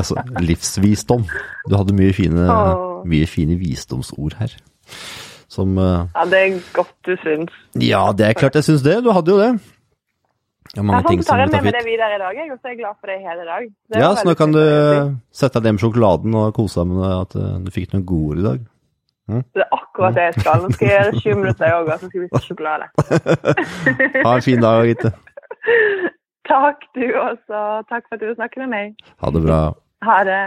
altså, 0.00 0.16
livsvisdom. 0.40 1.28
Du 1.68 1.76
hadde 1.76 1.96
mye 1.96 2.16
fine, 2.16 2.48
oh. 2.48 3.04
mye 3.08 3.28
fine 3.30 3.58
visdomsord 3.60 4.38
her. 4.40 4.56
Som 5.52 5.78
eh, 5.78 6.10
Ja, 6.16 6.26
det 6.30 6.40
er 6.40 6.58
godt 6.74 6.94
du 7.06 7.14
syns. 7.22 7.54
Ja, 7.78 8.08
det 8.16 8.28
er 8.30 8.38
klart 8.38 8.58
jeg 8.58 8.66
syns 8.66 8.84
det. 8.86 8.98
Du 9.04 9.12
hadde 9.14 9.34
jo 9.34 9.40
det. 9.40 9.54
Det 10.74 10.80
er 10.80 10.86
mange 10.88 11.02
Jeg 11.04 11.10
ting 11.12 11.20
tar 11.22 11.38
som 11.38 11.52
med 11.52 11.62
meg 11.62 11.74
det 11.76 11.84
videre 11.86 12.16
i 12.16 12.18
dag, 12.18 12.38
jeg, 12.40 12.50
og 12.50 12.58
så 12.58 12.66
er 12.66 12.72
jeg 12.72 12.78
glad 12.80 12.94
for 12.98 13.10
det 13.12 13.18
hele 13.22 13.44
dag. 13.46 13.66
Det 13.92 14.00
Ja, 14.00 14.08
så 14.16 14.24
nå 14.26 14.34
kan 14.34 14.54
du 14.54 14.62
sette 15.30 15.60
deg 15.60 15.68
ned 15.68 15.76
med 15.76 15.84
sjokoladen 15.84 16.38
og 16.40 16.54
kose 16.56 16.80
deg 16.80 16.94
med 16.96 17.12
at 17.12 17.36
eh, 17.38 17.58
du 17.62 17.70
fikk 17.74 17.92
noen 17.92 18.06
gode 18.08 18.32
ord 18.32 18.40
i 18.40 18.46
dag. 18.48 18.64
Det 19.28 19.62
er 19.64 19.70
akkurat 19.72 20.14
det 20.14 20.22
jeg 20.28 20.34
skal. 20.40 20.62
Nå 20.62 20.70
skal 20.74 20.88
jeg 20.88 20.96
gjøre 20.98 21.20
20 21.20 21.34
minutter 21.40 21.70
yoga, 21.72 21.92
og 21.92 22.00
så 22.00 22.08
skal 22.10 22.20
vi 22.20 22.28
spise 22.28 22.46
sjokolade. 22.50 22.86
Ha 24.26 24.34
en 24.34 24.42
fin 24.42 24.60
dag, 24.60 24.84
Gitte. 24.90 25.12
Takk, 26.48 26.84
du 26.94 27.04
også. 27.28 27.60
Takk 27.88 28.04
for 28.08 28.18
at 28.18 28.20
du 28.20 28.34
snakket 28.36 28.58
med 28.66 28.70
meg. 28.76 28.86
Ha 29.24 29.30
det 29.32 29.42
bra. 29.46 29.60
Ha 30.08 30.18
det. 30.28 30.42